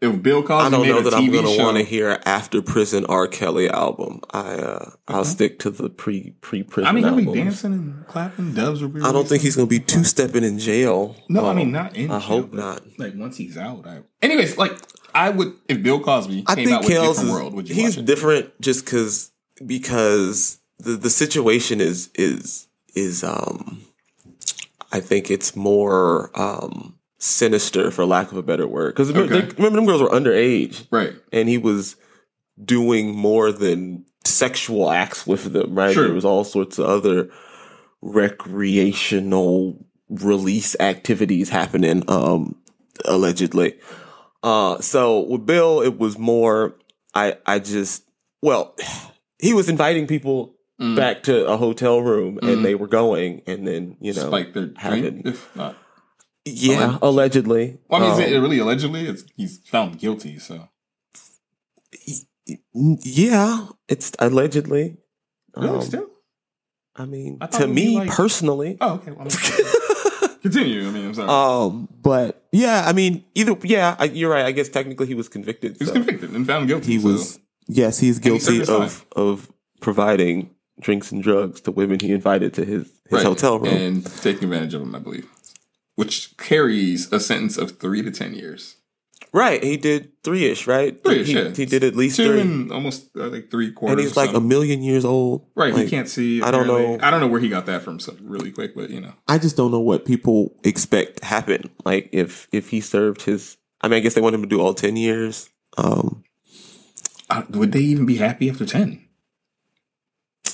If 0.02 0.22
Bill 0.22 0.44
Cosby 0.44 0.68
I 0.68 0.70
don't 0.70 0.88
know 0.88 1.00
a 1.00 1.04
that 1.04 1.14
I'm 1.14 1.32
going 1.32 1.46
to 1.46 1.64
want 1.64 1.78
to 1.78 1.84
hear 1.84 2.20
after 2.26 2.62
prison 2.62 3.06
R. 3.06 3.28
Kelly 3.28 3.70
album. 3.70 4.20
I 4.32 4.56
uh, 4.56 4.90
I'll 5.08 5.24
stick 5.24 5.58
to 5.60 5.70
the 5.70 5.90
pre 5.90 6.32
pre 6.42 6.64
prison. 6.64 6.88
I 6.88 6.92
mean, 6.92 7.06
he'll 7.06 7.16
be 7.16 7.40
dancing 7.40 7.74
and 7.74 8.08
clapping. 8.08 8.54
Doves 8.54 8.82
will 8.82 8.90
be. 8.90 9.02
I 9.02 9.12
don't 9.14 9.28
think 9.28 9.42
he's 9.42 9.56
going 9.56 9.68
to 9.68 9.70
be 9.70 9.80
two 9.80 10.04
stepping 10.04 10.44
in 10.44 10.60
jail. 10.60 11.16
No, 11.30 11.46
I 11.46 11.52
Um, 11.52 11.56
mean 11.58 11.72
not 11.72 11.96
in. 11.96 12.12
I 12.12 12.20
jail, 12.20 12.28
hope 12.28 12.54
not. 12.54 12.84
Like 13.00 13.14
once 13.16 13.38
he's 13.38 13.58
out. 13.58 13.88
I, 13.88 14.02
anyways, 14.22 14.58
like 14.58 14.74
I 15.14 15.30
would 15.30 15.54
if 15.70 15.82
Bill 15.82 16.02
Cosby 16.02 16.44
I 16.46 16.56
came 16.56 16.74
out 16.74 16.84
think 16.84 17.00
different 17.00 17.28
is 17.28 17.32
world. 17.32 17.54
Would 17.54 17.70
you 17.70 17.76
he's 17.76 17.96
different 17.96 18.60
just 18.60 18.84
because 18.84 19.32
because 19.66 20.60
the 20.78 20.98
the 20.98 21.10
situation 21.10 21.80
is 21.80 22.10
is 22.16 22.68
is 22.96 23.24
um 23.24 23.82
I 24.92 25.00
think 25.00 25.32
it's 25.32 25.56
more 25.56 26.32
um 26.40 27.00
sinister, 27.18 27.92
for 27.92 28.06
lack 28.06 28.32
of 28.32 28.38
a 28.38 28.44
better 28.44 28.68
word. 28.68 28.94
Because 28.94 29.10
Okay. 29.12 29.48
remember, 29.58 29.78
them 29.78 29.86
girls 29.86 30.02
were 30.02 30.10
underage, 30.10 30.86
Right. 30.92 31.14
and 31.32 31.48
he 31.50 31.58
was 31.58 31.96
doing 32.64 33.16
more 33.16 33.52
than 33.52 34.06
sexual 34.24 34.90
acts 34.92 35.26
with 35.28 35.52
them. 35.54 35.76
Right? 35.76 35.94
Sure. 35.94 36.06
There 36.06 36.14
was 36.16 36.26
all 36.26 36.44
sorts 36.44 36.78
of 36.80 36.86
other 36.86 37.30
recreational 38.02 39.86
release 40.10 40.76
activities 40.80 41.50
happening. 41.50 42.04
Um, 42.08 42.56
allegedly. 43.06 43.76
Uh, 44.44 44.80
so 44.80 45.22
with 45.22 45.46
Bill, 45.46 45.82
it 45.82 45.98
was 45.98 46.18
more. 46.18 46.76
I 47.14 47.38
I 47.46 47.60
just 47.60 48.04
well, 48.42 48.76
he 49.40 49.54
was 49.54 49.70
inviting 49.70 50.06
people 50.08 50.54
Mm. 50.82 50.96
back 50.98 51.24
to 51.24 51.46
a 51.48 51.56
hotel 51.56 52.02
room, 52.02 52.38
Mhm. 52.44 52.52
and 52.54 52.66
they 52.66 52.76
were 52.76 52.88
going, 52.90 53.42
and 53.48 53.66
then 53.66 53.96
you 54.02 54.14
know, 54.14 54.28
Spike 54.28 54.54
their 54.54 54.72
having- 54.76 55.02
drink, 55.22 55.22
if 55.28 55.56
not. 55.56 55.78
Yeah, 56.46 56.98
allegedly. 57.02 57.80
Well, 57.90 58.02
I 58.02 58.06
mean, 58.06 58.12
is 58.14 58.28
Um, 58.28 58.34
it 58.34 58.38
really 58.40 58.60
allegedly? 58.60 59.08
It's 59.08 59.24
he's 59.36 59.58
found 59.60 60.00
guilty, 60.00 60.40
so 60.40 60.70
yeah, 62.74 63.68
it's 63.88 64.12
allegedly. 64.20 64.98
really 65.56 65.70
Um, 65.76 65.82
still. 65.82 66.08
I 66.96 67.06
mean, 67.06 67.38
I 67.42 67.48
to 67.48 67.64
it 67.64 67.68
would 67.68 67.76
be 67.76 67.86
me 67.86 67.96
like- 67.98 68.10
personally. 68.12 68.78
Oh, 68.80 68.94
okay. 68.96 69.12
Well, 69.12 69.28
I'm- 69.28 70.40
continue. 70.42 70.88
I 70.88 70.92
mean, 70.92 71.06
I'm 71.08 71.14
sorry. 71.14 71.30
Um, 71.30 71.90
but 72.02 72.46
yeah, 72.52 72.84
I 72.86 72.94
mean, 72.94 73.26
either 73.36 73.58
yeah, 73.64 73.96
I, 74.00 74.06
you're 74.06 74.30
right. 74.32 74.46
I 74.46 74.52
guess 74.52 74.70
technically 74.70 75.08
he 75.08 75.16
was 75.16 75.28
convicted. 75.28 75.74
he 75.78 75.84
was 75.84 75.90
so 75.90 75.94
convicted 75.96 76.32
and 76.32 76.46
found 76.48 76.68
guilty. 76.68 76.94
He 76.94 77.00
so- 77.00 77.08
was 77.08 77.40
yes, 77.68 78.00
he's 78.00 78.18
he 78.18 78.24
guilty 78.24 78.40
served 78.46 78.60
his 78.60 78.70
of 78.70 79.06
of 79.16 79.52
providing 79.82 80.52
drinks 80.80 81.12
and 81.12 81.22
drugs 81.24 81.62
to 81.62 81.72
women 81.72 82.00
he 82.00 82.12
invited 82.12 82.54
to 82.54 82.64
his 82.66 82.84
his 83.10 83.12
Right. 83.12 83.26
hotel 83.26 83.60
room. 83.60 83.74
and 83.74 84.06
taking 84.22 84.46
advantage 84.46 84.74
of 84.74 84.82
them, 84.82 84.94
I 84.96 85.00
believe, 85.00 85.28
which 85.96 86.36
carries 86.38 87.12
a 87.12 87.20
sentence 87.20 87.58
of 87.58 87.80
three 87.80 88.02
to 88.02 88.12
ten 88.12 88.34
years. 88.34 88.78
right, 89.34 89.62
he 89.64 89.76
did 89.78 90.12
three 90.24 90.46
ish. 90.46 90.66
Right, 90.68 91.02
Three-ish, 91.04 91.28
he, 91.28 91.34
yeah. 91.34 91.50
he 91.50 91.66
did 91.66 91.84
at 91.84 91.96
least 91.96 92.16
Two 92.18 92.32
three, 92.32 92.42
and 92.42 92.72
almost 92.72 93.10
uh, 93.18 93.28
like 93.28 93.52
three 93.52 93.72
quarters. 93.72 93.94
and 93.94 94.02
he's 94.08 94.16
like 94.18 94.34
a 94.34 94.40
million 94.40 94.82
years 94.82 95.04
old. 95.06 95.46
right. 95.56 95.74
Like, 95.74 95.84
he 95.84 95.90
can't 95.90 96.08
see. 96.08 96.42
I 96.42 96.52
don't 96.52 96.68
know. 96.68 96.98
I 97.02 97.10
don't 97.12 97.20
know 97.20 97.28
where 97.28 97.42
he 97.42 97.50
got 97.50 97.66
that 97.66 97.82
from. 97.82 98.00
So 98.00 98.16
really 98.22 98.52
quick, 98.52 98.76
but 98.76 98.90
you 98.90 99.02
know, 99.02 99.14
I 99.28 99.38
just 99.38 99.58
don't 99.58 99.72
know 99.72 99.80
what 99.82 100.06
people 100.06 100.56
expect 100.64 101.18
to 101.22 101.26
happen. 101.26 101.70
Like 101.84 102.10
if 102.12 102.48
if 102.52 102.70
he 102.70 102.80
served 102.82 103.24
his, 103.24 103.58
I 103.82 103.88
mean, 103.90 103.98
I 103.98 104.00
guess 104.02 104.14
they 104.14 104.22
want 104.22 104.36
him 104.36 104.42
to 104.44 104.48
do 104.50 104.62
all 104.62 104.74
ten 104.74 104.96
years. 104.96 105.50
Um, 105.78 106.24
uh, 107.30 107.44
would 107.50 107.72
they 107.72 107.80
even 107.82 108.06
be 108.06 108.16
happy 108.18 108.50
after 108.50 108.66
ten? 108.66 109.05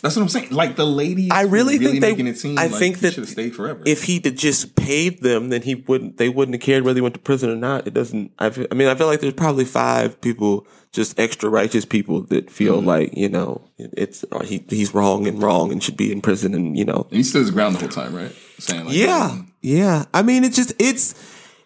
That's 0.02 0.16
what 0.16 0.24
I'm 0.24 0.30
saying. 0.30 0.50
Like 0.52 0.76
the 0.76 0.86
ladies, 0.86 1.30
I 1.32 1.44
really 1.44 1.78
think 1.78 2.02
they- 2.02 2.14
it 2.30 2.38
seem 2.40 2.58
I 2.58 2.68
like 2.68 2.80
think 2.80 3.00
that 3.00 3.14
should 3.14 3.24
have 3.24 3.30
stayed 3.30 3.56
forever. 3.56 3.82
if 3.86 4.04
he'd 4.04 4.36
just 4.38 4.76
paid 4.76 5.22
them, 5.22 5.50
then 5.50 5.62
he 5.62 5.76
wouldn't. 5.76 6.18
They 6.18 6.28
wouldn't 6.30 6.56
have 6.56 6.62
cared 6.62 6.84
whether 6.84 6.98
he 6.98 7.02
went 7.02 7.14
to 7.14 7.20
prison 7.20 7.50
or 7.52 7.56
not. 7.56 7.86
It 7.88 7.94
doesn't. 7.94 8.32
I, 8.40 8.50
feel, 8.50 8.66
I 8.72 8.76
mean, 8.76 8.88
I 8.88 8.96
feel 8.96 9.08
like 9.08 9.20
there's 9.22 9.34
probably 9.34 9.66
five 9.66 10.20
people, 10.22 10.66
just 10.92 11.20
extra 11.20 11.50
righteous 11.50 11.86
people 11.86 12.22
that 12.24 12.50
feel 12.50 12.78
Mm-hmm. 12.80 12.88
like 12.88 13.18
you 13.18 13.30
know 13.30 13.62
it's 13.78 14.26
uh, 14.32 14.40
he 14.44 14.64
he's 14.70 14.94
wrong 14.94 15.28
and 15.28 15.42
wrong 15.42 15.72
and 15.72 15.84
should 15.84 15.98
be 15.98 16.12
in 16.12 16.20
prison 16.22 16.54
and 16.56 16.78
you 16.78 16.86
know 16.86 17.06
And 17.10 17.18
he 17.18 17.24
stood 17.24 17.42
his 17.42 17.52
ground 17.52 17.76
the 17.76 17.80
whole 17.80 17.90
time, 17.90 18.16
right? 18.16 18.34
Saying 18.60 18.86
like, 18.86 18.96
yeah 18.96 19.38
yeah. 19.62 20.06
I 20.14 20.24
mean, 20.24 20.44
it's 20.44 20.56
just 20.56 20.74
it's 20.80 21.14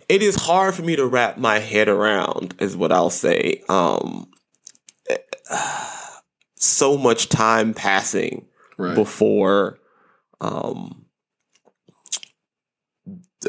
it 0.10 0.22
is 0.22 0.36
hard 0.36 0.76
for 0.76 0.82
me 0.82 0.96
to 0.98 1.06
wrap 1.08 1.38
my 1.38 1.60
head 1.60 1.88
around, 1.88 2.54
is 2.60 2.76
what 2.76 2.92
I'll 2.92 3.10
say. 3.10 3.64
Um, 3.70 4.28
so 6.66 6.98
much 6.98 7.30
time 7.30 7.74
passing 7.74 8.46
right. 8.78 8.96
before 8.96 9.80
um 10.42 11.06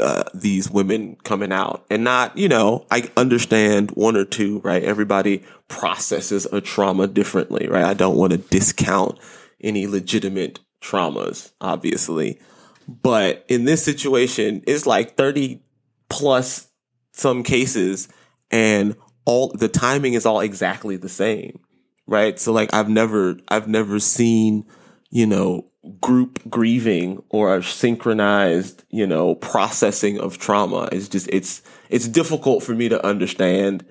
uh, 0.00 0.24
these 0.34 0.70
women 0.70 1.16
coming 1.24 1.52
out. 1.52 1.86
And 1.90 2.04
not 2.04 2.36
you 2.36 2.48
know 2.48 2.86
i 2.90 3.10
understand 3.16 3.90
one 3.92 4.16
or 4.16 4.24
two 4.24 4.60
right? 4.60 4.82
Everybody 4.82 5.44
processes 5.68 6.46
a 6.52 6.60
trauma 6.60 7.06
differently 7.06 7.66
right? 7.68 7.84
I 7.84 7.94
don't 7.94 8.16
want 8.16 8.32
to 8.32 8.38
discount 8.38 9.18
any 9.60 9.86
legitimate 9.86 10.60
traumas 10.82 11.52
obviously. 11.60 12.40
But 12.88 13.44
in 13.48 13.64
this 13.64 13.82
situation 13.84 14.62
it's 14.66 14.86
like 14.86 15.16
30 15.16 15.62
plus 16.08 16.68
some 17.12 17.42
cases 17.42 18.08
and 18.50 18.96
all 19.24 19.48
the 19.48 19.68
timing 19.68 20.14
is 20.14 20.26
all 20.26 20.40
exactly 20.40 20.96
the 20.96 21.08
same 21.08 21.58
right? 22.06 22.38
So 22.38 22.52
like 22.52 22.72
i've 22.72 22.88
never 22.88 23.38
i've 23.48 23.68
never 23.68 23.98
seen 23.98 24.64
you 25.10 25.26
know 25.26 25.70
group 26.00 26.40
grieving 26.50 27.22
or 27.28 27.56
a 27.56 27.62
synchronized 27.62 28.84
you 28.90 29.06
know 29.06 29.34
processing 29.34 30.18
of 30.18 30.38
trauma. 30.38 30.88
It's 30.92 31.08
just 31.08 31.28
it's 31.32 31.62
it's 31.90 32.08
difficult 32.08 32.62
for 32.62 32.74
me 32.74 32.88
to 32.88 33.04
understand 33.04 33.84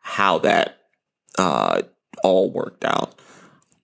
how 0.00 0.38
that 0.38 0.78
uh 1.38 1.82
all 2.22 2.50
worked 2.50 2.84
out. 2.84 3.20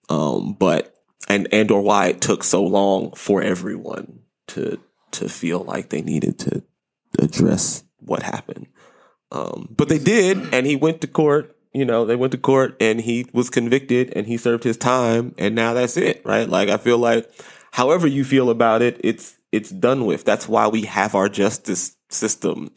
Um 0.09 0.53
but 0.53 0.95
and 1.27 1.47
and 1.51 1.71
or 1.71 1.81
why 1.81 2.07
it 2.07 2.21
took 2.21 2.43
so 2.43 2.63
long 2.63 3.13
for 3.15 3.41
everyone 3.41 4.19
to 4.47 4.79
to 5.11 5.29
feel 5.29 5.63
like 5.63 5.89
they 5.89 6.01
needed 6.01 6.39
to 6.39 6.63
address 7.19 7.83
what 7.97 8.23
happened. 8.23 8.67
Um 9.31 9.73
but 9.75 9.89
they 9.89 9.99
did 9.99 10.53
and 10.53 10.65
he 10.65 10.75
went 10.75 11.01
to 11.01 11.07
court 11.07 11.55
you 11.73 11.85
know 11.85 12.05
they 12.05 12.15
went 12.15 12.31
to 12.31 12.37
court 12.37 12.75
and 12.79 13.01
he 13.01 13.27
was 13.33 13.49
convicted 13.49 14.11
and 14.15 14.27
he 14.27 14.37
served 14.37 14.63
his 14.63 14.77
time 14.77 15.33
and 15.37 15.55
now 15.55 15.73
that's 15.73 15.97
it 15.97 16.21
right 16.25 16.49
like 16.49 16.69
i 16.69 16.77
feel 16.77 16.97
like 16.97 17.29
however 17.71 18.07
you 18.07 18.23
feel 18.23 18.49
about 18.49 18.81
it 18.81 18.99
it's 19.03 19.37
it's 19.51 19.69
done 19.69 20.05
with 20.05 20.23
that's 20.23 20.47
why 20.47 20.67
we 20.67 20.83
have 20.83 21.15
our 21.15 21.29
justice 21.29 21.95
system 22.09 22.69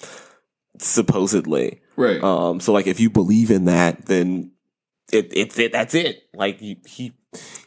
supposedly 0.78 1.80
right. 1.96 2.22
um, 2.22 2.60
so 2.60 2.72
like 2.72 2.86
if 2.86 3.00
you 3.00 3.10
believe 3.10 3.50
in 3.50 3.64
that, 3.66 4.06
then 4.06 4.52
it, 5.12 5.30
it's 5.34 5.58
it. 5.58 5.72
That's 5.72 5.94
it. 5.94 6.28
Like 6.34 6.60
he, 6.60 6.80
he 6.86 7.12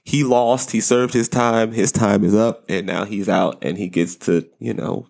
he 0.03 0.23
lost. 0.23 0.71
He 0.71 0.81
served 0.81 1.13
his 1.13 1.29
time. 1.29 1.71
His 1.71 1.91
time 1.91 2.23
is 2.23 2.35
up, 2.35 2.65
and 2.69 2.87
now 2.87 3.05
he's 3.05 3.29
out, 3.29 3.59
and 3.61 3.77
he 3.77 3.89
gets 3.89 4.15
to 4.17 4.49
you 4.59 4.73
know 4.73 5.07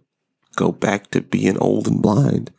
go 0.56 0.72
back 0.72 1.12
to 1.12 1.22
being 1.22 1.58
old 1.58 1.88
and 1.88 2.02
blind. 2.02 2.52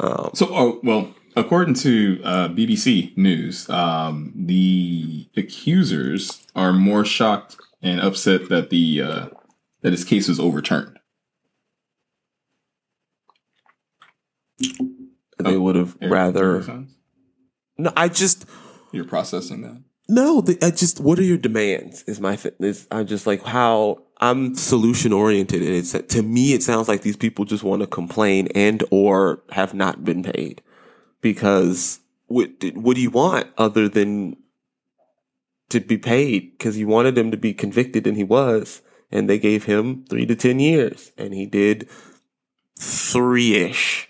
Um, 0.00 0.30
So, 0.34 0.48
oh, 0.50 0.80
well, 0.82 1.14
according 1.36 1.74
to 1.74 2.20
uh, 2.24 2.48
BBC 2.48 3.16
News, 3.16 3.68
um, 3.70 4.32
the 4.34 5.28
accusers 5.36 6.46
are 6.54 6.72
more 6.72 7.04
shocked 7.04 7.56
and 7.82 8.00
upset 8.00 8.48
that 8.48 8.70
the 8.70 9.02
uh, 9.02 9.26
that 9.82 9.92
his 9.92 10.04
case 10.04 10.28
was 10.28 10.40
overturned. 10.40 10.98
they 15.38 15.56
would 15.56 15.76
have 15.76 15.96
rather. 16.02 16.86
No, 17.76 17.92
I 17.96 18.08
just 18.08 18.44
You're 18.92 19.04
processing 19.04 19.62
that. 19.62 19.82
no. 20.08 20.40
The, 20.40 20.58
I 20.62 20.70
just 20.70 21.00
what 21.00 21.18
are 21.18 21.24
your 21.24 21.38
demands? 21.38 22.02
Is 22.04 22.20
my 22.20 22.38
is 22.58 22.88
I'm 22.90 23.06
just 23.06 23.26
like 23.26 23.42
how 23.42 24.02
I'm 24.20 24.56
solution 24.56 25.12
oriented, 25.12 25.62
and 25.62 25.70
it's 25.70 25.92
to 25.92 26.22
me 26.22 26.54
it 26.54 26.62
sounds 26.62 26.88
like 26.88 27.02
these 27.02 27.16
people 27.16 27.44
just 27.44 27.62
want 27.62 27.82
to 27.82 27.86
complain 27.86 28.48
and 28.54 28.82
or 28.90 29.42
have 29.50 29.74
not 29.74 30.04
been 30.04 30.24
paid 30.24 30.60
because 31.20 32.00
what 32.26 32.50
what 32.74 32.94
do 32.94 33.00
you 33.00 33.10
want 33.10 33.48
other 33.56 33.88
than 33.88 34.36
to 35.70 35.80
be 35.80 35.98
paid? 35.98 36.52
Because 36.58 36.78
you 36.78 36.86
wanted 36.86 37.16
him 37.16 37.30
to 37.30 37.36
be 37.36 37.54
convicted 37.54 38.06
and 38.06 38.16
he 38.16 38.24
was 38.24 38.82
and 39.10 39.28
they 39.28 39.38
gave 39.38 39.64
him 39.64 40.04
three 40.08 40.26
to 40.26 40.36
ten 40.36 40.60
years 40.60 41.12
and 41.16 41.34
he 41.34 41.46
did 41.46 41.88
three 42.76 43.54
ish 43.54 44.08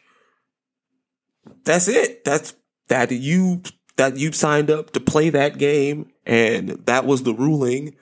that's 1.69 1.87
it. 1.87 2.25
That's 2.25 2.55
that 2.89 3.11
you 3.13 3.63
that 3.97 4.17
you 4.17 4.33
signed 4.33 4.71
up 4.71 4.93
to 4.93 5.01
play 5.01 5.29
that 5.31 5.59
game 5.59 6.11
and 6.25 6.71
that 6.87 7.05
was 7.05 7.23
the 7.23 7.35
ruling. 7.35 7.95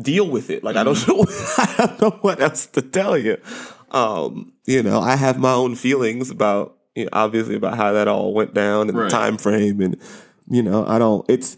Deal 0.00 0.28
with 0.28 0.50
it. 0.50 0.64
Like 0.64 0.76
i 0.76 0.82
don't 0.82 1.06
know 1.06 1.26
i 1.58 1.86
don't 1.86 2.00
know 2.00 2.18
what 2.22 2.40
else 2.40 2.66
to 2.68 2.82
tell 2.82 3.16
you. 3.18 3.36
Um 3.90 4.54
you 4.64 4.82
know 4.82 5.00
i 5.00 5.14
have 5.14 5.38
my 5.38 5.52
own 5.52 5.76
feelings 5.76 6.30
about 6.30 6.73
you 6.94 7.04
know, 7.04 7.10
obviously 7.12 7.56
about 7.56 7.76
how 7.76 7.92
that 7.92 8.08
all 8.08 8.32
went 8.34 8.54
down 8.54 8.88
and 8.88 8.96
Right. 8.98 9.10
the 9.10 9.16
time 9.16 9.36
frame 9.38 9.80
and 9.80 9.96
you 10.48 10.62
know 10.62 10.84
i 10.86 10.98
don't 10.98 11.24
it's 11.28 11.56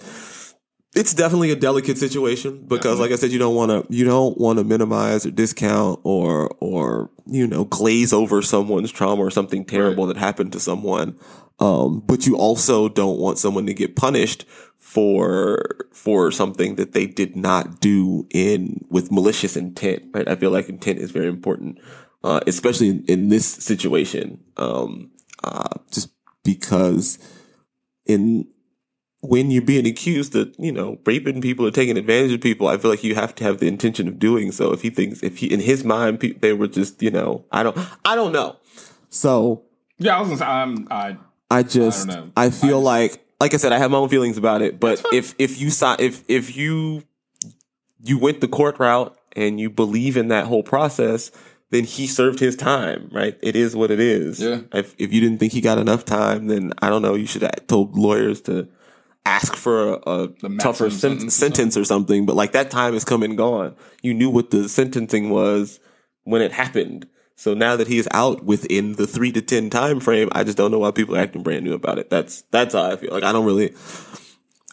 it's 0.95 1.13
definitely 1.13 1.51
a 1.51 1.57
delicate 1.57 1.99
situation 1.99 2.65
because 2.67 2.99
like 3.01 3.11
i 3.11 3.17
said 3.17 3.31
you 3.33 3.39
don't 3.39 3.55
want 3.55 3.71
to 3.71 3.95
you 3.95 4.05
don't 4.05 4.39
want 4.39 4.59
to 4.59 4.65
minimize 4.65 5.27
or 5.27 5.31
discount 5.31 6.01
or 6.05 6.49
or 6.61 7.11
you 7.27 7.47
know 7.47 7.65
glaze 7.65 8.13
over 8.13 8.41
someone's 8.43 8.91
trauma 8.93 9.21
or 9.23 9.31
something 9.31 9.65
terrible 9.65 10.07
that 10.07 10.17
happened 10.17 10.53
to 10.53 10.61
someone. 10.61 11.19
Um 11.59 12.01
but 12.07 12.27
you 12.27 12.37
also 12.37 12.89
don't 12.89 13.19
want 13.19 13.39
someone 13.39 13.67
to 13.67 13.75
get 13.75 13.97
punished 13.97 14.47
for 14.79 15.67
for 15.93 16.31
something 16.31 16.77
that 16.77 16.93
they 16.93 17.07
did 17.07 17.35
not 17.37 17.81
do 17.81 18.27
in 18.31 18.85
with 18.89 19.11
malicious 19.11 19.57
intent 19.57 20.05
right? 20.15 20.29
I 20.29 20.37
feel 20.37 20.51
like 20.53 20.69
intent 20.69 20.99
is 21.01 21.11
very 21.11 21.29
important 21.29 21.79
uh 22.25 22.41
especially 22.47 22.89
in, 22.91 23.05
in 23.07 23.29
this 23.29 23.45
situation. 23.47 24.39
Um 24.57 25.11
uh 25.47 25.69
just 25.91 26.11
because 26.45 27.19
in 28.05 28.47
when 29.21 29.51
you're 29.51 29.63
being 29.63 29.87
accused 29.87 30.37
of, 30.37 30.55
you 30.59 30.71
know, 30.71 30.99
raping 31.05 31.41
people 31.41 31.67
or 31.67 31.71
taking 31.73 31.97
advantage 31.97 32.33
of 32.33 32.41
people, 32.41 32.69
I 32.69 32.77
feel 32.77 32.91
like 32.91 33.03
you 33.03 33.15
have 33.17 33.35
to 33.37 33.45
have 33.45 33.59
the 33.59 33.67
intention 33.67 34.07
of 34.07 34.19
doing 34.21 34.53
so. 34.53 34.73
If 34.73 34.83
he 34.83 34.91
thinks, 34.91 35.21
if 35.23 35.39
he, 35.39 35.53
in 35.53 35.59
his 35.59 35.83
mind, 35.83 36.21
pe- 36.21 36.35
they 36.35 36.53
were 36.53 36.69
just, 36.69 37.03
you 37.03 37.11
know, 37.11 37.45
I 37.51 37.65
don't, 37.65 37.77
I 38.05 38.15
don't 38.15 38.31
know. 38.33 38.57
So 39.09 39.65
Yeah, 39.99 40.17
I 40.17 40.21
was 40.21 40.29
gonna 40.29 40.39
say 40.39 40.45
I'm 40.45 40.87
I 40.91 41.17
I 41.51 41.63
just 41.65 42.09
I. 42.09 42.25
I, 42.37 42.51
feel 42.51 42.87
I 42.87 43.03
just- 43.03 43.19
like 43.19 43.27
like 43.41 43.55
I 43.55 43.57
said, 43.57 43.73
I 43.73 43.79
have 43.79 43.91
my 43.91 43.99
own 43.99 44.09
feelings 44.09 44.37
about 44.39 44.63
it. 44.63 44.79
But 44.79 45.03
if 45.13 45.35
if 45.39 45.61
you 45.61 45.71
saw 45.71 45.97
if 45.99 46.23
if 46.29 46.57
you 46.57 47.03
you 48.03 48.19
went 48.19 48.41
the 48.41 48.49
court 48.49 48.79
route 48.79 49.17
and 49.35 49.59
you 49.59 49.71
believe 49.71 50.17
in 50.17 50.29
that 50.29 50.45
whole 50.47 50.63
process, 50.63 51.31
then 51.71 51.85
he 51.85 52.07
served 52.07 52.39
his 52.39 52.57
time, 52.57 53.09
right? 53.13 53.39
It 53.43 53.57
is 53.57 53.75
what 53.75 53.91
it 53.91 54.01
is. 54.01 54.41
Yeah. 54.41 54.61
If 54.73 54.95
if 54.99 55.13
you 55.13 55.21
didn't 55.21 55.39
think 55.39 55.53
he 55.53 55.61
got 55.61 55.79
enough 55.79 56.05
time, 56.05 56.47
then 56.47 56.73
I 56.81 56.89
don't 56.89 57.03
know. 57.03 57.15
You 57.15 57.27
should 57.27 57.43
have 57.43 57.67
told 57.67 57.97
lawyers 57.97 58.41
to 58.43 58.69
ask 59.25 59.57
for 59.57 59.95
a, 59.95 60.29
a 60.45 60.57
tougher 60.59 60.89
sen- 60.89 61.31
sentence 61.31 61.77
or 61.77 61.85
something. 61.85 62.27
But 62.27 62.37
like 62.37 62.53
that 62.53 62.71
time 62.71 62.95
is 62.95 63.05
come 63.05 63.23
and 63.23 63.37
gone. 63.37 63.75
You 64.03 64.15
knew 64.15 64.31
what 64.31 64.51
the 64.51 64.69
sentencing 64.69 65.31
was 65.31 65.81
when 66.25 66.43
it 66.43 66.53
happened. 66.53 67.09
So 67.35 67.53
now 67.53 67.77
that 67.77 67.89
he 67.89 67.99
is 67.99 68.09
out 68.13 68.45
within 68.45 68.93
the 68.93 69.07
three 69.07 69.31
to 69.33 69.43
ten 69.43 69.69
time 69.69 70.01
frame, 70.01 70.29
I 70.33 70.45
just 70.45 70.57
don't 70.57 70.71
know 70.71 70.79
why 70.79 70.91
people 70.93 71.17
are 71.17 71.21
acting 71.21 71.43
brand 71.43 71.65
new 71.65 71.75
about 71.75 71.99
it. 71.99 72.09
That's 72.09 72.43
that's 72.51 72.75
how 72.75 72.91
I 72.91 72.97
feel. 72.97 73.13
Like 73.13 73.25
I 73.25 73.33
don't 73.33 73.45
really, 73.45 73.75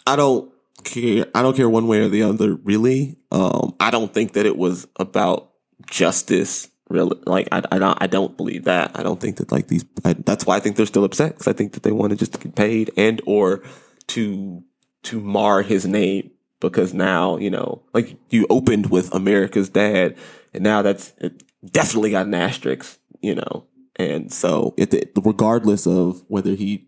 I 0.08 0.16
don't 0.16 0.52
care. 0.84 1.26
I 1.36 1.42
don't 1.42 1.56
care 1.58 1.70
one 1.70 1.88
way 1.88 2.00
or 2.00 2.08
the 2.10 2.24
other. 2.24 2.56
Really, 2.56 3.18
um, 3.32 3.76
I 3.80 3.92
don't 3.92 4.14
think 4.14 4.34
that 4.34 4.46
it 4.46 4.56
was 4.58 4.88
about 4.98 5.52
justice. 5.88 6.70
Really, 6.90 7.18
like 7.25 7.48
I, 7.52 7.63
I 7.72 7.80
don't, 7.80 7.98
I 8.02 8.08
don't 8.08 8.36
believe 8.38 8.66
that. 8.66 8.92
I 8.94 9.04
don't 9.04 9.20
think 9.20 9.38
that 9.38 9.52
like 9.52 9.68
these. 9.68 9.86
I, 10.04 10.13
that's 10.13 10.46
why 10.46 10.58
I 10.58 10.60
think 10.60 10.75
they're 10.75 10.86
still 10.86 11.06
upset 11.06 11.32
because 11.32 11.48
I 11.48 11.54
think 11.54 11.74
that 11.74 11.84
they 11.84 11.92
wanted 11.92 12.20
just 12.20 12.34
to 12.34 12.40
get 12.40 12.56
paid 12.56 12.92
and 12.98 13.22
or 13.25 13.63
to 14.08 14.63
to 15.04 15.20
mar 15.20 15.62
his 15.62 15.86
name 15.86 16.32
because 16.60 16.94
now 16.94 17.38
you 17.38 17.50
know 17.50 17.84
like 17.94 18.18
you 18.30 18.48
opened 18.50 18.90
with 18.90 19.13
America's 19.13 19.70
dad 19.70 20.16
and 20.54 20.63
now 20.63 20.82
that's 20.82 21.13
it 21.20 21.44
definitely 21.72 22.12
got 22.12 22.25
an 22.25 22.34
asterisk 22.34 23.00
you 23.22 23.36
know 23.36 23.66
and 23.98 24.32
so 24.32 24.74
it, 24.78 25.12
regardless 25.24 25.86
of 25.86 26.24
whether 26.28 26.56
he 26.56 26.86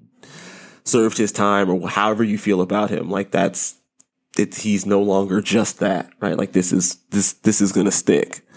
served 0.83 1.17
his 1.17 1.31
time 1.31 1.69
or 1.69 1.87
however 1.89 2.23
you 2.23 2.37
feel 2.37 2.61
about 2.61 2.89
him 2.89 3.09
like 3.09 3.31
that's 3.31 3.75
it 4.37 4.55
he's 4.55 4.85
no 4.85 5.01
longer 5.01 5.41
just 5.41 5.79
that 5.79 6.09
right 6.19 6.37
like 6.37 6.53
this 6.53 6.71
is 6.71 6.95
this 7.11 7.33
this 7.33 7.61
is 7.61 7.71
gonna 7.71 7.91
stick 7.91 8.47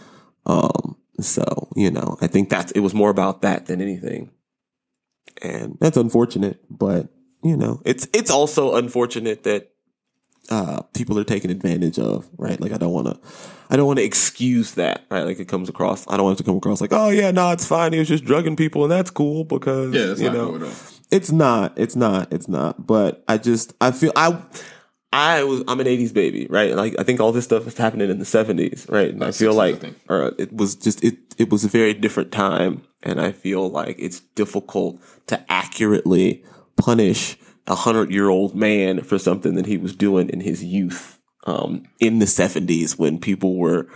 um 0.47 0.97
so 1.21 1.69
you 1.77 1.91
know 1.91 2.17
i 2.21 2.27
think 2.27 2.49
that's 2.49 2.73
it 2.73 2.81
was 2.81 2.95
more 2.95 3.11
about 3.11 3.43
that 3.43 3.67
than 3.67 3.81
anything 3.81 4.31
and 5.43 5.77
that's 5.81 5.97
unfortunate 5.97 6.61
but 6.71 7.09
you 7.43 7.57
know 7.57 7.81
it's 7.85 8.09
it's 8.13 8.31
also 8.31 8.77
unfortunate 8.77 9.43
that 9.45 9.71
uh 10.51 10.81
people 10.95 11.19
are 11.19 11.25
taken 11.25 11.51
advantage 11.51 11.99
of 11.99 12.29
right 12.39 12.61
like 12.61 12.73
i 12.73 12.79
don't 12.79 12.93
want 12.93 13.07
to 13.07 13.19
i 13.69 13.77
don't 13.77 13.87
want 13.87 13.99
to 13.99 14.05
excuse 14.05 14.75
that 14.75 15.05
right 15.11 15.25
like 15.25 15.39
it 15.39 15.49
comes 15.49 15.69
across 15.69 16.07
i 16.09 16.17
don't 16.17 16.25
want 16.25 16.39
it 16.39 16.43
to 16.43 16.49
come 16.49 16.57
across 16.57 16.81
like 16.81 16.93
oh 16.93 17.11
yeah 17.11 17.31
no 17.31 17.51
it's 17.51 17.67
fine 17.67 17.93
he 17.93 17.99
was 17.99 18.09
just 18.09 18.25
drugging 18.25 18.57
people 18.57 18.83
and 18.83 18.91
that's 18.91 19.11
cool 19.11 19.45
because 19.45 19.95
yeah, 19.95 20.15
you 20.15 20.33
know 20.33 20.71
it's 21.11 21.33
not. 21.33 21.73
It's 21.77 21.97
not. 21.97 22.33
It's 22.33 22.49
not. 22.49 22.87
But 22.87 23.25
I 23.29 23.39
just 23.39 23.75
I 23.81 23.93
feel 23.93 24.13
I 24.15 24.41
I 25.13 25.43
was 25.45 25.63
I'm 25.67 25.81
an 25.81 25.87
80s 25.87 26.13
baby, 26.13 26.47
right? 26.51 26.75
Like 26.75 26.95
I 26.99 27.03
think 27.03 27.21
all 27.21 27.33
this 27.33 27.45
stuff 27.45 27.67
is 27.67 27.79
happening 27.79 28.11
in 28.11 28.19
the 28.19 28.25
70s, 28.25 28.91
right? 28.91 29.09
And 29.09 29.25
I 29.25 29.31
feel 29.31 29.55
like 29.55 29.83
or 30.09 30.35
it 30.39 30.53
was 30.53 30.75
just 30.75 31.03
it 31.03 31.17
it 31.39 31.51
was 31.51 31.65
a 31.65 31.69
very 31.69 31.95
different 31.95 32.31
time 32.31 32.83
and 33.03 33.21
I 33.21 33.33
feel 33.33 33.71
like 33.71 33.97
it's 33.99 34.21
difficult 34.21 35.01
to 35.29 35.43
accurately 35.51 36.45
punish 36.77 37.39
a 37.67 37.75
100-year-old 37.75 38.55
man 38.55 39.03
for 39.03 39.19
something 39.19 39.55
that 39.55 39.67
he 39.67 39.77
was 39.77 39.95
doing 39.95 40.29
in 40.31 40.41
his 40.41 40.65
youth 40.65 41.19
um 41.45 41.85
in 42.01 42.19
the 42.19 42.27
70s 42.27 42.99
when 42.99 43.19
people 43.19 43.57
were 43.57 43.89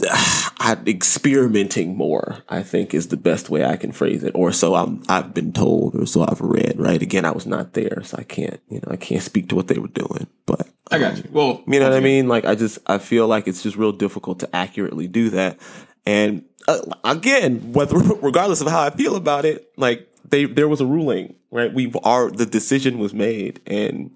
I, 0.10 0.76
experimenting 0.86 1.96
more, 1.96 2.42
I 2.48 2.62
think 2.62 2.94
is 2.94 3.08
the 3.08 3.16
best 3.16 3.48
way 3.48 3.64
I 3.64 3.76
can 3.76 3.92
phrase 3.92 4.24
it. 4.24 4.32
Or 4.34 4.50
so 4.50 4.74
I'm, 4.74 5.02
I've 5.08 5.32
been 5.34 5.52
told, 5.52 5.94
or 5.94 6.06
so 6.06 6.22
I've 6.22 6.40
read, 6.40 6.74
right? 6.78 7.00
Again, 7.00 7.24
I 7.24 7.30
was 7.30 7.46
not 7.46 7.74
there, 7.74 8.02
so 8.02 8.16
I 8.18 8.24
can't, 8.24 8.60
you 8.68 8.78
know, 8.78 8.88
I 8.90 8.96
can't 8.96 9.22
speak 9.22 9.48
to 9.50 9.54
what 9.54 9.68
they 9.68 9.78
were 9.78 9.88
doing, 9.88 10.26
but 10.46 10.68
I 10.90 10.98
got 10.98 11.18
you. 11.18 11.24
Well, 11.30 11.62
you 11.66 11.78
know 11.78 11.88
what 11.88 11.96
I 11.96 12.00
mean? 12.00 12.28
Like, 12.28 12.44
I 12.44 12.54
just, 12.54 12.78
I 12.86 12.98
feel 12.98 13.28
like 13.28 13.46
it's 13.46 13.62
just 13.62 13.76
real 13.76 13.92
difficult 13.92 14.40
to 14.40 14.56
accurately 14.56 15.06
do 15.06 15.30
that. 15.30 15.58
And 16.04 16.44
uh, 16.66 16.80
again, 17.04 17.72
whether, 17.72 17.96
regardless 18.22 18.60
of 18.60 18.68
how 18.68 18.82
I 18.82 18.90
feel 18.90 19.16
about 19.16 19.44
it, 19.44 19.70
like 19.76 20.08
they, 20.28 20.44
there 20.44 20.68
was 20.68 20.80
a 20.80 20.86
ruling, 20.86 21.36
right? 21.50 21.72
We 21.72 21.92
are, 22.02 22.30
the 22.30 22.46
decision 22.46 22.98
was 22.98 23.14
made 23.14 23.60
and 23.66 24.10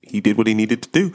he 0.00 0.20
did 0.20 0.36
what 0.36 0.46
he 0.46 0.54
needed 0.54 0.82
to 0.82 0.88
do. 0.90 1.12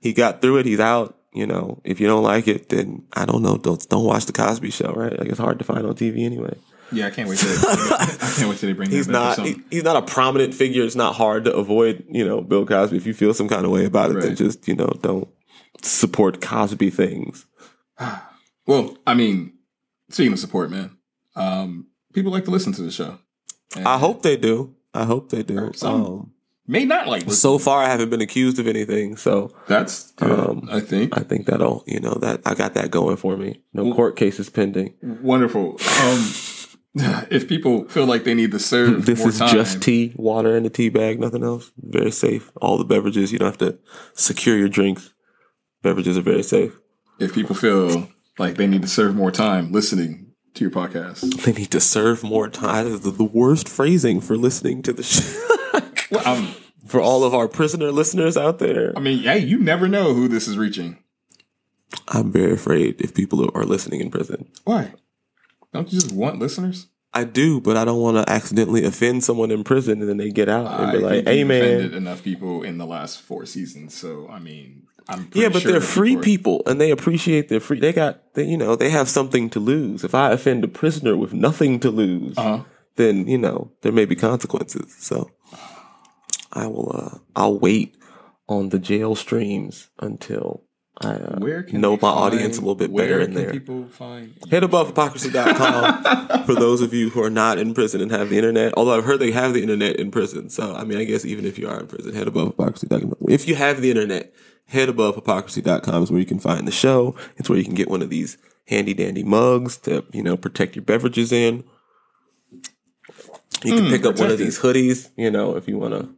He 0.00 0.12
got 0.12 0.40
through 0.40 0.58
it. 0.58 0.66
He's 0.66 0.80
out. 0.80 1.17
You 1.34 1.46
know, 1.46 1.80
if 1.84 2.00
you 2.00 2.06
don't 2.06 2.22
like 2.22 2.48
it, 2.48 2.68
then 2.70 3.04
I 3.12 3.24
don't 3.26 3.42
know. 3.42 3.56
Don't 3.58 3.86
don't 3.88 4.04
watch 4.04 4.26
the 4.26 4.32
Cosby 4.32 4.70
Show, 4.70 4.92
right? 4.92 5.18
Like 5.18 5.28
it's 5.28 5.38
hard 5.38 5.58
to 5.58 5.64
find 5.64 5.86
on 5.86 5.94
TV 5.94 6.24
anyway. 6.24 6.56
Yeah, 6.90 7.06
I 7.06 7.10
can't 7.10 7.28
wait 7.28 7.38
to. 7.40 7.46
I 7.48 8.32
can't 8.36 8.48
wait 8.48 8.58
till 8.58 8.68
they 8.68 8.72
bring 8.72 8.90
He's 8.90 9.06
him 9.06 9.12
back 9.12 9.38
or 9.38 9.42
not. 9.42 9.46
he- 9.50 9.62
he's 9.70 9.84
not 9.84 9.96
a 9.96 10.02
prominent 10.02 10.54
figure. 10.54 10.84
It's 10.84 10.94
not 10.96 11.14
hard 11.16 11.44
to 11.44 11.54
avoid. 11.54 12.04
You 12.08 12.24
know, 12.26 12.40
Bill 12.40 12.64
Cosby. 12.64 12.96
If 12.96 13.06
you 13.06 13.12
feel 13.12 13.34
some 13.34 13.46
kind 13.48 13.66
of 13.66 13.70
way 13.70 13.84
about 13.84 14.10
it, 14.10 14.20
then 14.22 14.36
just 14.36 14.66
you 14.66 14.74
know 14.74 14.88
don't 15.02 15.28
support 15.82 16.40
Cosby 16.40 16.90
things. 16.90 17.46
Well, 18.66 18.98
I 19.06 19.14
mean, 19.14 19.54
speaking 20.10 20.34
of 20.34 20.38
support, 20.38 20.70
man, 20.70 20.96
um, 21.34 21.86
people 22.12 22.30
like 22.30 22.44
to 22.44 22.50
listen 22.50 22.72
to 22.74 22.82
the 22.82 22.90
show. 22.90 23.18
And 23.74 23.88
I 23.88 23.96
hope 23.96 24.20
they 24.22 24.36
do. 24.36 24.74
I 24.92 25.04
hope 25.04 25.30
they 25.30 25.42
do. 25.42 25.72
Some- 25.74 26.04
Um, 26.04 26.32
may 26.68 26.84
not 26.84 27.08
like. 27.08 27.22
Listen. 27.24 27.40
so 27.40 27.58
far, 27.58 27.82
I 27.82 27.88
haven't 27.88 28.10
been 28.10 28.20
accused 28.20 28.58
of 28.60 28.66
anything, 28.68 29.16
so 29.16 29.50
That's 29.66 30.12
good. 30.12 30.30
Um, 30.30 30.68
I 30.70 30.78
think 30.80 31.16
I 31.18 31.22
think 31.22 31.46
that'll 31.46 31.82
you 31.86 31.98
know 31.98 32.14
that 32.20 32.42
I 32.46 32.54
got 32.54 32.74
that 32.74 32.90
going 32.92 33.16
for 33.16 33.36
me. 33.36 33.62
No 33.72 33.92
court 33.94 34.14
cases 34.16 34.48
pending. 34.50 34.94
wonderful. 35.02 35.78
Um, 36.02 36.30
if 37.30 37.48
people 37.48 37.88
feel 37.88 38.06
like 38.06 38.24
they 38.24 38.34
need 38.34 38.50
to 38.52 38.58
serve 38.58 39.04
This 39.10 39.24
is 39.24 39.38
time, 39.38 39.52
just 39.52 39.82
tea, 39.82 40.12
water 40.16 40.56
in 40.56 40.64
a 40.66 40.70
tea 40.70 40.88
bag, 40.88 41.18
nothing 41.20 41.42
else. 41.44 41.72
Very 41.78 42.10
safe. 42.10 42.50
All 42.60 42.78
the 42.78 42.84
beverages, 42.84 43.32
you 43.32 43.38
don't 43.38 43.48
have 43.48 43.58
to 43.58 43.78
secure 44.14 44.56
your 44.56 44.68
drinks. 44.68 45.12
Beverages 45.82 46.16
are 46.18 46.22
very 46.22 46.42
safe. 46.42 46.76
if 47.20 47.34
people 47.34 47.54
feel 47.54 48.08
like 48.38 48.56
they 48.56 48.66
need 48.66 48.82
to 48.82 48.88
serve 48.88 49.14
more 49.16 49.30
time 49.30 49.70
listening 49.72 50.32
to 50.54 50.64
your 50.64 50.70
podcast, 50.72 51.42
They 51.44 51.52
need 51.52 51.70
to 51.70 51.80
serve 51.80 52.24
more 52.24 52.48
time. 52.48 52.90
The, 53.00 53.10
the 53.10 53.24
worst 53.24 53.68
phrasing 53.68 54.20
for 54.20 54.36
listening 54.36 54.82
to 54.82 54.92
the 54.92 55.02
show. 55.14 55.54
Well, 56.10 56.26
um, 56.26 56.54
for 56.86 57.00
all 57.00 57.24
of 57.24 57.34
our 57.34 57.48
prisoner 57.48 57.90
listeners 57.92 58.36
out 58.36 58.58
there, 58.58 58.92
I 58.96 59.00
mean, 59.00 59.20
hey, 59.20 59.38
you 59.38 59.58
never 59.58 59.88
know 59.88 60.14
who 60.14 60.28
this 60.28 60.48
is 60.48 60.56
reaching. 60.58 60.98
I'm 62.08 62.30
very 62.30 62.52
afraid 62.52 63.00
if 63.00 63.14
people 63.14 63.50
are 63.54 63.64
listening 63.64 64.00
in 64.00 64.10
prison. 64.10 64.48
Why? 64.64 64.92
Don't 65.72 65.92
you 65.92 66.00
just 66.00 66.12
want 66.12 66.38
listeners? 66.38 66.86
I 67.14 67.24
do, 67.24 67.60
but 67.60 67.76
I 67.76 67.84
don't 67.86 68.00
want 68.00 68.18
to 68.18 68.30
accidentally 68.30 68.84
offend 68.84 69.24
someone 69.24 69.50
in 69.50 69.64
prison 69.64 70.00
and 70.00 70.08
then 70.08 70.18
they 70.18 70.30
get 70.30 70.48
out 70.48 70.66
and 70.66 70.90
I 70.90 70.92
be 70.92 70.98
like, 70.98 71.12
think 71.24 71.28
"Hey, 71.28 71.44
man." 71.44 71.62
offended 71.62 71.94
enough 71.94 72.22
people 72.22 72.62
in 72.62 72.76
the 72.78 72.84
last 72.86 73.22
four 73.22 73.46
seasons. 73.46 73.94
So 73.94 74.28
I 74.28 74.38
mean, 74.38 74.82
I'm 75.08 75.24
pretty 75.24 75.40
Yeah, 75.40 75.48
but 75.48 75.62
sure 75.62 75.72
they're 75.72 75.80
free 75.80 76.16
are- 76.16 76.20
people 76.20 76.62
and 76.66 76.78
they 76.78 76.90
appreciate 76.90 77.48
their 77.48 77.60
free. 77.60 77.80
They 77.80 77.94
got, 77.94 78.34
they, 78.34 78.44
you 78.44 78.58
know, 78.58 78.76
they 78.76 78.90
have 78.90 79.08
something 79.08 79.48
to 79.50 79.60
lose. 79.60 80.04
If 80.04 80.14
I 80.14 80.32
offend 80.32 80.64
a 80.64 80.68
prisoner 80.68 81.16
with 81.16 81.32
nothing 81.32 81.80
to 81.80 81.90
lose, 81.90 82.36
Uh-huh. 82.36 82.64
then 82.96 83.26
you 83.26 83.38
know 83.38 83.70
there 83.80 83.92
may 83.92 84.04
be 84.04 84.14
consequences. 84.14 84.94
So 84.98 85.30
I 86.58 86.66
will. 86.66 86.90
uh 86.94 87.18
I'll 87.36 87.58
wait 87.58 87.96
on 88.48 88.70
the 88.70 88.78
jail 88.78 89.14
streams 89.14 89.88
until 90.00 90.64
I 91.00 91.10
uh, 91.12 91.38
know 91.72 91.92
my 91.92 91.98
find- 91.98 92.18
audience 92.18 92.56
a 92.56 92.60
little 92.60 92.74
bit 92.74 92.94
better 92.94 93.20
in 93.20 93.34
there. 93.34 93.52
Head 94.50 94.64
above 94.64 94.88
hypocrisy.com 94.88 96.44
for 96.46 96.54
those 96.54 96.80
of 96.80 96.92
you 96.92 97.10
who 97.10 97.22
are 97.22 97.30
not 97.30 97.58
in 97.58 97.72
prison 97.72 98.00
and 98.00 98.10
have 98.10 98.30
the 98.30 98.36
internet. 98.36 98.74
Although 98.76 98.96
I've 98.98 99.04
heard 99.04 99.20
they 99.20 99.30
have 99.30 99.54
the 99.54 99.62
internet 99.62 99.96
in 99.96 100.10
prison. 100.10 100.50
So, 100.50 100.74
I 100.74 100.82
mean, 100.84 100.98
I 100.98 101.04
guess 101.04 101.24
even 101.24 101.44
if 101.44 101.56
you 101.58 101.68
are 101.68 101.78
in 101.78 101.86
prison, 101.86 102.14
head 102.14 102.26
above 102.26 102.48
hypocrisy.com. 102.48 103.14
If 103.28 103.46
you 103.46 103.54
have 103.54 103.80
the 103.80 103.90
internet, 103.90 104.34
head 104.66 104.88
above 104.88 105.14
hypocrisy.com 105.14 106.02
is 106.02 106.10
where 106.10 106.20
you 106.20 106.26
can 106.26 106.40
find 106.40 106.66
the 106.66 106.72
show. 106.72 107.14
It's 107.36 107.48
where 107.48 107.58
you 107.58 107.64
can 107.64 107.74
get 107.74 107.88
one 107.88 108.02
of 108.02 108.10
these 108.10 108.36
handy 108.66 108.92
dandy 108.94 109.22
mugs 109.22 109.76
to, 109.78 110.04
you 110.12 110.22
know, 110.24 110.36
protect 110.36 110.74
your 110.74 110.84
beverages 110.84 111.30
in. 111.30 111.62
You 113.64 113.74
can 113.74 113.88
pick 113.88 114.04
up 114.04 114.18
one 114.18 114.30
of 114.30 114.38
these 114.38 114.58
hoodies, 114.58 115.10
you 115.16 115.30
know, 115.30 115.56
if 115.56 115.66
you 115.68 115.78
want 115.78 115.94
to. 115.94 116.08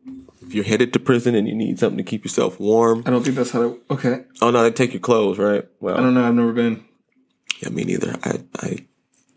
If 0.50 0.54
you're 0.56 0.64
headed 0.64 0.92
to 0.94 0.98
prison 0.98 1.36
and 1.36 1.46
you 1.46 1.54
need 1.54 1.78
something 1.78 1.96
to 1.98 2.02
keep 2.02 2.24
yourself 2.24 2.58
warm. 2.58 3.04
I 3.06 3.10
don't 3.10 3.22
think 3.22 3.36
that's 3.36 3.52
how. 3.52 3.68
They, 3.68 3.94
okay, 3.94 4.24
Oh 4.42 4.50
no, 4.50 4.64
they 4.64 4.72
take 4.72 4.92
your 4.92 4.98
clothes, 4.98 5.38
right? 5.38 5.64
Well, 5.78 5.96
I 5.96 6.00
don't 6.00 6.12
know. 6.12 6.26
I've 6.26 6.34
never 6.34 6.52
been. 6.52 6.84
yeah, 7.62 7.68
me 7.68 7.84
neither. 7.84 8.16
I, 8.24 8.40
I, 8.58 8.78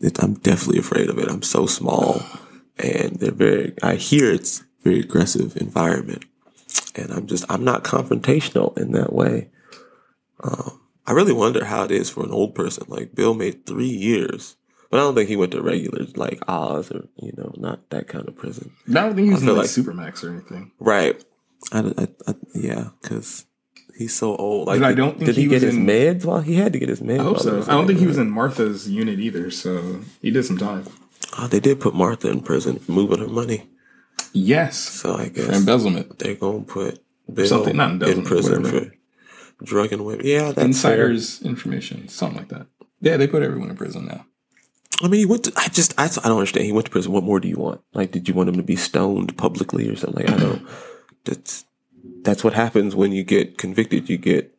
it, 0.00 0.20
I'm 0.20 0.34
definitely 0.34 0.80
afraid 0.80 1.08
of 1.08 1.20
it. 1.20 1.28
I'm 1.30 1.42
so 1.42 1.66
small, 1.66 2.20
and 2.80 3.20
they're 3.20 3.30
very. 3.30 3.74
I 3.80 3.94
hear 3.94 4.32
it's 4.32 4.64
very 4.82 4.98
aggressive 4.98 5.56
environment, 5.56 6.24
and 6.96 7.12
I'm 7.12 7.28
just. 7.28 7.44
I'm 7.48 7.62
not 7.62 7.84
confrontational 7.84 8.76
in 8.76 8.90
that 8.90 9.12
way. 9.12 9.50
Um, 10.42 10.80
I 11.06 11.12
really 11.12 11.32
wonder 11.32 11.64
how 11.64 11.84
it 11.84 11.92
is 11.92 12.10
for 12.10 12.24
an 12.24 12.32
old 12.32 12.56
person. 12.56 12.86
Like 12.88 13.14
Bill 13.14 13.34
made 13.34 13.66
three 13.66 13.86
years, 13.86 14.56
but 14.94 15.00
I 15.00 15.02
don't 15.06 15.16
think 15.16 15.28
he 15.28 15.34
went 15.34 15.50
to 15.50 15.60
regular 15.60 16.06
like 16.14 16.40
Oz 16.46 16.92
or 16.92 17.08
you 17.16 17.32
know 17.36 17.52
not 17.56 17.90
that 17.90 18.06
kind 18.06 18.28
of 18.28 18.36
prison. 18.36 18.70
I 18.88 18.92
don't 18.92 19.16
think 19.16 19.26
he 19.26 19.32
was 19.34 19.42
in 19.42 19.48
like, 19.48 19.56
like- 19.56 19.66
Supermax 19.66 20.22
or 20.22 20.30
anything. 20.30 20.70
Right. 20.78 21.20
I, 21.72 21.78
I, 21.98 22.08
I 22.28 22.34
yeah, 22.54 22.90
because 23.02 23.44
he's 23.98 24.14
so 24.14 24.36
old. 24.36 24.68
Like, 24.68 24.78
But 24.78 24.86
I 24.88 24.94
don't 24.94 25.14
think 25.16 25.26
did 25.26 25.34
he, 25.36 25.42
he 25.42 25.48
get 25.48 25.54
was 25.54 25.62
his 25.64 25.74
in- 25.74 25.86
meds? 25.86 26.24
Well, 26.24 26.42
he 26.42 26.54
had 26.54 26.72
to 26.74 26.78
get 26.78 26.88
his 26.88 27.00
meds. 27.00 27.18
I 27.18 27.24
hope 27.24 27.40
so. 27.40 27.60
I 27.62 27.66
don't 27.66 27.88
think 27.88 27.98
he 27.98 28.06
was 28.06 28.18
in 28.18 28.30
Martha's 28.30 28.88
unit 28.88 29.18
either. 29.18 29.50
So 29.50 30.00
he 30.22 30.30
did 30.30 30.44
some 30.44 30.58
time. 30.58 30.84
Oh, 31.38 31.48
they 31.48 31.58
did 31.58 31.80
put 31.80 31.92
Martha 31.96 32.30
in 32.30 32.40
prison 32.40 32.78
for 32.78 32.92
moving 32.92 33.18
her 33.18 33.26
money. 33.26 33.68
Yes. 34.32 34.78
So 34.78 35.16
I 35.16 35.28
For 35.30 35.50
embezzlement. 35.50 36.20
they're 36.20 36.36
gonna 36.36 36.60
put 36.62 37.02
Bill 37.32 37.46
Something, 37.48 37.76
not 37.76 38.00
in 38.04 38.22
prison 38.22 38.62
whatever. 38.62 38.92
for 39.58 39.64
drugging 39.64 40.04
women. 40.04 40.24
Yeah, 40.24 40.52
that's 40.52 40.58
Insiders 40.64 41.42
information, 41.42 42.06
something 42.06 42.38
like 42.38 42.48
that. 42.50 42.68
Yeah, 43.00 43.16
they 43.16 43.26
put 43.26 43.42
everyone 43.42 43.70
in 43.70 43.76
prison 43.76 44.06
now. 44.06 44.24
I 45.02 45.08
mean, 45.08 45.20
he 45.20 45.26
went 45.26 45.44
to. 45.44 45.52
I 45.56 45.68
just. 45.68 45.98
I, 45.98 46.04
I 46.04 46.28
don't 46.28 46.38
understand. 46.38 46.66
He 46.66 46.72
went 46.72 46.86
to 46.86 46.90
prison. 46.90 47.12
What 47.12 47.24
more 47.24 47.40
do 47.40 47.48
you 47.48 47.56
want? 47.56 47.80
Like, 47.92 48.12
did 48.12 48.28
you 48.28 48.34
want 48.34 48.48
him 48.48 48.56
to 48.56 48.62
be 48.62 48.76
stoned 48.76 49.36
publicly 49.36 49.88
or 49.88 49.96
something? 49.96 50.24
Like, 50.24 50.34
I 50.34 50.38
don't. 50.38 50.66
That's 51.24 51.64
that's 52.22 52.44
what 52.44 52.54
happens 52.54 52.94
when 52.94 53.12
you 53.12 53.24
get 53.24 53.58
convicted. 53.58 54.08
You 54.08 54.18
get 54.18 54.54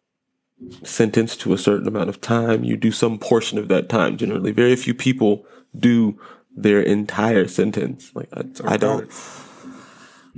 sentenced 0.83 1.41
to 1.41 1.53
a 1.53 1.57
certain 1.57 1.87
amount 1.87 2.09
of 2.09 2.21
time. 2.21 2.63
You 2.63 2.77
do 2.77 2.91
some 2.91 3.17
portion 3.17 3.57
of 3.57 3.67
that 3.69 3.89
time. 3.89 4.17
Generally, 4.17 4.51
very 4.51 4.75
few 4.75 4.93
people 4.93 5.45
do 5.77 6.19
their 6.55 6.81
entire 6.81 7.47
sentence. 7.47 8.11
Like, 8.13 8.29
I, 8.33 8.43
I 8.65 8.77
don't. 8.77 9.09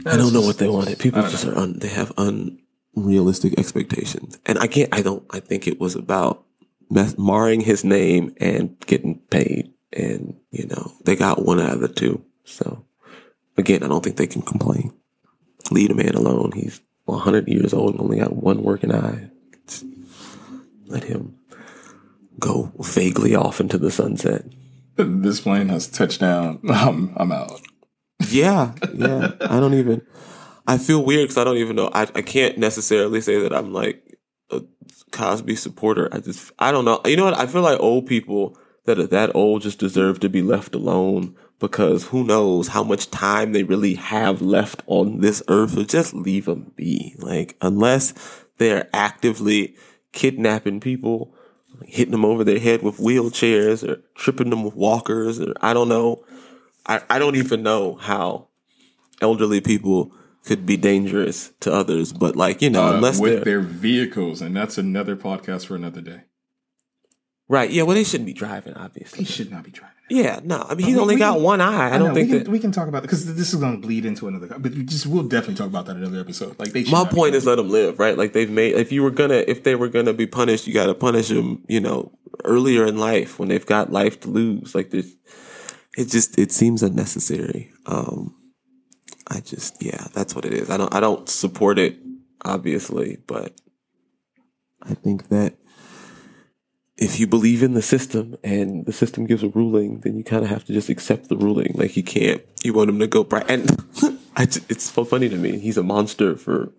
I 0.06 0.16
don't 0.16 0.34
know 0.34 0.42
what 0.42 0.58
they 0.60 0.70
wanted. 0.70 1.00
People 1.00 1.24
just 1.24 1.46
are 1.46 1.58
un, 1.58 1.80
they 1.80 1.88
have 1.88 2.14
unrealistic 2.18 3.58
expectations, 3.58 4.38
and 4.46 4.60
I 4.60 4.68
can't. 4.68 4.94
I 4.94 5.02
don't. 5.02 5.26
I 5.32 5.40
think 5.40 5.68
it 5.68 5.80
was 5.80 5.96
about 5.96 6.44
mess, 6.90 7.18
marring 7.18 7.62
his 7.62 7.84
name 7.84 8.36
and 8.38 8.80
getting 8.86 9.20
paid, 9.32 9.74
and 9.98 10.40
you 10.52 10.68
know 10.68 10.92
they 11.04 11.16
got 11.16 11.44
one 11.44 11.60
out 11.60 11.74
of 11.74 11.82
the 11.82 11.88
two. 11.88 12.24
So 12.46 12.86
again, 13.58 13.84
I 13.84 13.88
don't 13.88 14.04
think 14.04 14.18
they 14.18 14.28
can 14.28 14.42
complain. 14.42 14.94
Leave 15.72 15.92
a 15.92 15.96
man 15.96 16.16
alone. 16.16 16.52
He's 16.56 16.80
100 17.06 17.48
years 17.48 17.74
old 17.74 17.92
and 17.92 18.02
only 18.02 18.20
got 18.20 18.36
one 18.36 18.64
working 18.64 18.94
eye. 18.94 19.30
Just 19.68 19.86
let 20.86 21.04
him 21.04 21.38
go 22.40 22.72
vaguely 22.80 23.36
off 23.36 23.60
into 23.60 23.78
the 23.78 23.92
sunset. 23.92 24.46
This 24.96 25.42
plane 25.42 25.70
has 25.70 25.88
touched 25.88 26.22
down. 26.22 26.60
I'm, 26.70 27.14
I'm 27.18 27.32
out. 27.32 27.60
Yeah, 28.30 28.74
yeah. 28.94 29.32
I 29.42 29.60
don't 29.60 29.74
even. 29.74 30.02
I 30.66 30.78
feel 30.78 31.04
weird 31.04 31.26
because 31.26 31.38
I 31.38 31.44
don't 31.44 31.58
even 31.58 31.76
know. 31.76 31.90
I, 31.94 32.02
I 32.02 32.22
can't 32.22 32.58
necessarily 32.58 33.22
say 33.22 33.40
that 33.42 33.54
I'm 33.54 33.74
like 33.74 34.18
a 34.52 34.62
Cosby 35.12 35.56
supporter. 35.56 36.10
I 36.12 36.20
just 36.20 36.52
I 36.60 36.72
don't 36.72 36.84
know. 36.84 37.00
You 37.06 37.16
know 37.16 37.26
what? 37.26 37.38
I 37.38 37.48
feel 37.48 37.62
like 37.62 37.80
old 37.80 38.06
people 38.06 38.58
that 38.88 38.98
are 38.98 39.08
that 39.08 39.36
old 39.36 39.62
just 39.62 39.80
deserve 39.80 40.20
to 40.22 40.30
be 40.30 40.42
left 40.42 40.74
alone 40.74 41.36
because 41.60 42.06
who 42.06 42.24
knows 42.24 42.70
how 42.70 42.84
much 42.84 43.12
time 43.12 43.52
they 43.52 43.64
really 43.64 43.96
have 43.96 44.42
left 44.42 44.82
on 44.88 45.20
this 45.20 45.44
earth. 45.50 45.72
So 45.72 45.84
just 45.84 46.14
leave 46.14 46.46
them 46.46 46.72
be. 46.76 47.14
Like 47.20 47.58
unless 47.62 48.14
they're 48.58 48.90
actively 48.94 49.76
kidnapping 50.14 50.80
people, 50.80 51.36
hitting 51.84 52.14
them 52.14 52.24
over 52.24 52.46
their 52.46 52.60
head 52.60 52.82
with 52.82 52.98
wheelchairs 52.98 53.88
or 53.88 54.02
tripping 54.16 54.52
them 54.52 54.64
with 54.64 54.76
walkers 54.76 55.40
or 55.42 55.54
I 55.62 55.74
don't 55.74 55.90
know. 55.90 56.24
I, 56.86 57.02
I 57.10 57.20
don't 57.20 57.36
even 57.36 57.64
know 57.64 57.96
how 57.96 58.48
elderly 59.22 59.60
people 59.60 60.14
could 60.46 60.66
be 60.66 60.78
dangerous 60.78 61.52
to 61.60 61.74
others, 61.74 62.14
but 62.14 62.38
like, 62.38 62.62
you 62.62 62.70
know, 62.70 62.86
Uh, 62.88 62.94
unless 62.94 63.20
with 63.20 63.44
their 63.44 63.60
vehicles, 63.60 64.42
and 64.42 64.56
that's 64.56 64.78
another 64.78 65.18
podcast 65.18 65.66
for 65.66 65.76
another 65.76 66.00
day. 66.00 66.22
Right. 67.48 67.70
Yeah. 67.70 67.84
Well, 67.84 67.96
they 67.96 68.04
shouldn't 68.04 68.28
be 68.28 68.34
driving, 68.34 68.74
obviously. 68.76 69.20
He 69.20 69.26
should 69.26 69.52
not 69.52 69.64
be 69.64 69.72
driving. 69.72 69.94
Yeah. 70.10 70.40
No, 70.44 70.66
I 70.70 70.76
mean, 70.76 70.88
he's 70.88 70.96
we- 70.96 71.02
only 71.02 71.16
got 71.18 71.34
can- 71.36 71.44
one 71.44 71.60
eye. 71.62 71.94
I, 71.94 71.98
don't 71.98 72.10
know, 72.10 72.14
think 72.14 72.32
we 72.32 72.38
that. 72.38 72.44
can, 72.46 72.52
we 72.54 72.60
can 72.60 72.72
talk 72.72 72.88
about 72.88 73.00
it 73.00 73.02
because 73.04 73.34
this 73.36 73.54
is 73.54 73.60
going 73.60 73.82
to 73.82 73.86
bleed 73.86 74.06
into 74.06 74.28
another. 74.28 74.48
But 74.48 74.74
we 74.74 74.84
just 74.84 75.06
we'll 75.06 75.24
definitely 75.24 75.56
talk 75.56 75.68
about 75.68 75.86
that 75.88 75.98
in 75.98 76.04
another 76.04 76.20
episode. 76.22 76.58
Like 76.60 76.72
they. 76.72 76.84
my 76.86 77.04
point 77.06 77.36
is 77.36 77.46
let 77.46 77.56
them 77.56 77.70
live, 77.70 78.00
right? 78.00 78.18
Like 78.18 78.34
they've 78.34 78.50
made, 78.50 78.76
if 78.76 78.92
you 78.92 79.04
were 79.04 79.12
gonna, 79.12 79.44
if 79.48 79.64
they 79.64 79.76
were 79.76 79.90
gonna 79.90 80.14
be 80.14 80.28
punished, 80.28 80.66
you 80.68 80.74
gotta 80.74 80.96
punish 80.96 81.28
them, 81.28 81.64
you 81.68 81.80
know, 81.82 82.18
earlier 82.46 82.86
in 82.86 82.98
life 82.98 83.38
when 83.40 83.50
they've 83.50 83.66
got 83.66 83.92
life 83.92 84.20
to 84.22 84.30
lose. 84.30 84.74
Like 84.74 84.92
there's, 84.92 85.14
it 85.98 86.06
just, 86.10 86.38
it 86.40 86.52
seems 86.52 86.84
unnecessary. 86.84 87.72
Um, 87.86 88.36
I 89.30 89.42
just, 89.42 89.84
yeah, 89.84 90.08
that's 90.14 90.36
what 90.36 90.46
it 90.46 90.54
is. 90.54 90.70
I 90.70 90.78
don't, 90.78 90.94
I 90.94 91.00
don't 91.02 91.28
support 91.28 91.80
it, 91.80 91.98
obviously, 92.46 93.18
but 93.28 93.60
I 94.84 94.94
think 94.94 95.28
that 95.30 95.56
if 96.98 97.20
you 97.20 97.28
believe 97.28 97.62
in 97.62 97.74
the 97.74 97.82
system 97.82 98.36
and 98.44 98.86
the 98.86 98.94
system 98.94 99.26
gives 99.26 99.44
a 99.44 99.50
ruling, 99.50 100.00
then 100.00 100.18
you 100.18 100.24
kind 100.24 100.44
of 100.44 100.50
have 100.50 100.66
to 100.66 100.74
just 100.74 100.90
accept 100.90 101.30
the 101.30 101.38
ruling. 101.38 101.74
Like 101.76 101.96
you 101.96 102.04
can't, 102.04 102.42
you 102.64 102.74
want 102.74 102.90
him 102.90 103.00
to 103.00 103.08
go, 103.08 103.24
pri- 103.24 103.46
and 103.48 103.70
it's 104.38 104.84
so 104.84 105.06
funny 105.06 105.30
to 105.30 105.38
me. 105.38 105.60
He's 105.60 105.78
a 105.78 105.84
monster 105.84 106.36
for 106.36 106.72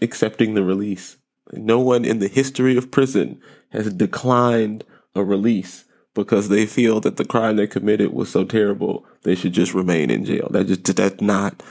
accepting 0.00 0.54
the 0.54 0.62
release. 0.62 1.16
No 1.52 1.80
one 1.80 2.04
in 2.04 2.20
the 2.20 2.28
history 2.28 2.76
of 2.76 2.90
prison 2.90 3.40
has 3.70 3.92
declined 3.92 4.84
a 5.14 5.24
release 5.24 5.84
because 6.14 6.48
they 6.48 6.66
feel 6.66 7.00
that 7.00 7.16
the 7.16 7.24
crime 7.24 7.56
they 7.56 7.66
committed 7.66 8.12
was 8.12 8.30
so 8.30 8.44
terrible 8.44 9.04
they 9.22 9.34
should 9.34 9.52
just 9.52 9.74
remain 9.74 10.10
in 10.10 10.24
jail. 10.24 10.48
That 10.50 10.66
just 10.66 10.84
that's 10.96 11.20
not 11.20 11.62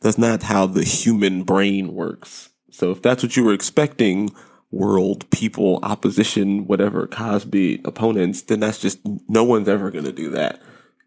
that's 0.00 0.18
not 0.18 0.44
how 0.44 0.66
the 0.66 0.84
human 0.84 1.42
brain 1.42 1.94
works. 1.94 2.50
So 2.70 2.92
if 2.92 3.02
that's 3.02 3.22
what 3.22 3.36
you 3.36 3.44
were 3.44 3.54
expecting, 3.54 4.30
world, 4.70 5.28
people, 5.30 5.80
opposition, 5.82 6.66
whatever, 6.66 7.06
Cosby, 7.06 7.80
opponents, 7.84 8.42
then 8.42 8.60
that's 8.60 8.78
just 8.78 9.00
no 9.28 9.44
one's 9.44 9.68
ever 9.68 9.90
going 9.90 10.04
to 10.04 10.12
do 10.12 10.30
that. 10.30 10.60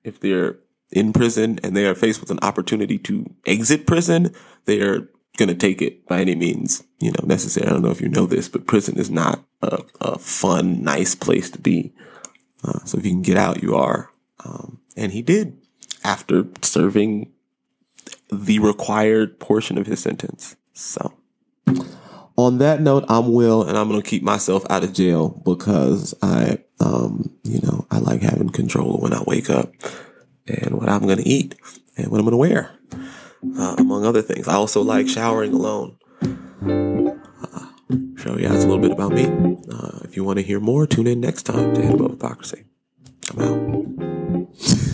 If 0.04 0.20
they're 0.20 0.58
in 0.92 1.14
prison 1.14 1.60
and 1.64 1.76
they 1.76 1.86
are 1.86 1.96
faced 1.96 2.20
with 2.22 2.32
an 2.32 2.40
opportunity 2.42 2.98
to 3.00 3.26
exit 3.46 3.86
prison, 3.86 4.34
they 4.66 4.82
are 4.82 5.10
going 5.38 5.50
to 5.50 5.56
take 5.56 5.82
it 5.82 6.06
by 6.08 6.22
any 6.22 6.36
means, 6.36 6.84
you 7.00 7.12
know, 7.12 7.26
necessary. 7.26 7.68
I 7.68 7.70
don't 7.70 7.84
know 7.84 7.92
if 7.92 8.02
you 8.02 8.10
know 8.10 8.26
this, 8.26 8.50
but 8.50 8.68
prison 8.68 8.98
is 8.98 9.10
not 9.10 9.44
a, 9.62 9.84
a 10.02 10.18
fun, 10.18 10.84
nice 10.84 11.16
place 11.16 11.50
to 11.52 11.60
be. 11.60 11.94
Uh, 12.64 12.80
so 12.86 12.98
if 12.98 13.06
you 13.06 13.12
can 13.12 13.22
get 13.22 13.38
out, 13.38 13.64
you 13.64 13.76
are. 13.76 14.10
Um, 14.44 14.80
and 14.98 15.12
he 15.12 15.22
did 15.22 15.58
after 16.04 16.48
serving 16.62 17.32
the 18.32 18.60
required 18.60 19.40
portion 19.40 19.78
of 19.78 19.88
his 19.88 20.02
sentence. 20.02 20.56
So 20.74 21.14
on 22.38 22.58
that 22.60 22.82
note, 22.82 23.06
I'm 23.10 23.34
Will, 23.34 23.64
and 23.64 23.78
I'm 23.78 23.90
going 23.90 24.02
to 24.02 24.08
keep 24.08 24.24
myself 24.24 24.66
out 24.70 24.84
of 24.84 24.94
jail 24.94 25.42
because 25.46 26.14
I, 26.22 26.60
um, 26.80 27.36
you 27.44 27.60
know, 27.62 27.86
I 27.92 28.00
like 28.00 28.22
having 28.22 28.50
control 28.50 29.00
when 29.00 29.14
I 29.14 29.24
wake 29.26 29.50
up 29.50 29.74
and 30.48 30.76
what 30.76 30.90
I'm 30.90 31.06
going 31.06 31.18
to 31.18 31.28
eat 31.28 31.56
and 31.98 32.10
what 32.10 32.20
I'm 32.20 32.26
going 32.26 32.32
to 32.32 32.38
wear, 32.38 32.72
uh, 33.58 33.76
among 33.78 34.06
other 34.06 34.22
things. 34.22 34.48
I 34.48 34.54
also 34.54 34.82
like 34.82 35.08
showering 35.08 35.54
alone. 35.54 35.98
Uh, 36.62 37.66
show 38.18 38.38
you 38.38 38.48
guys 38.48 38.64
a 38.64 38.68
little 38.68 38.80
bit 38.80 38.92
about 38.92 39.14
me. 39.14 39.26
Uh, 39.72 40.00
if 40.04 40.16
you 40.16 40.24
want 40.24 40.40
to 40.40 40.44
hear 40.44 40.60
more, 40.60 40.88
tune 40.88 41.08
in 41.08 41.20
next 41.20 41.44
time 41.44 41.74
to 41.74 41.82
Head 41.82 41.96
Above 41.96 42.12
Hypocrisy. 42.12 42.64
I'm 43.32 43.42
out. 43.42 44.88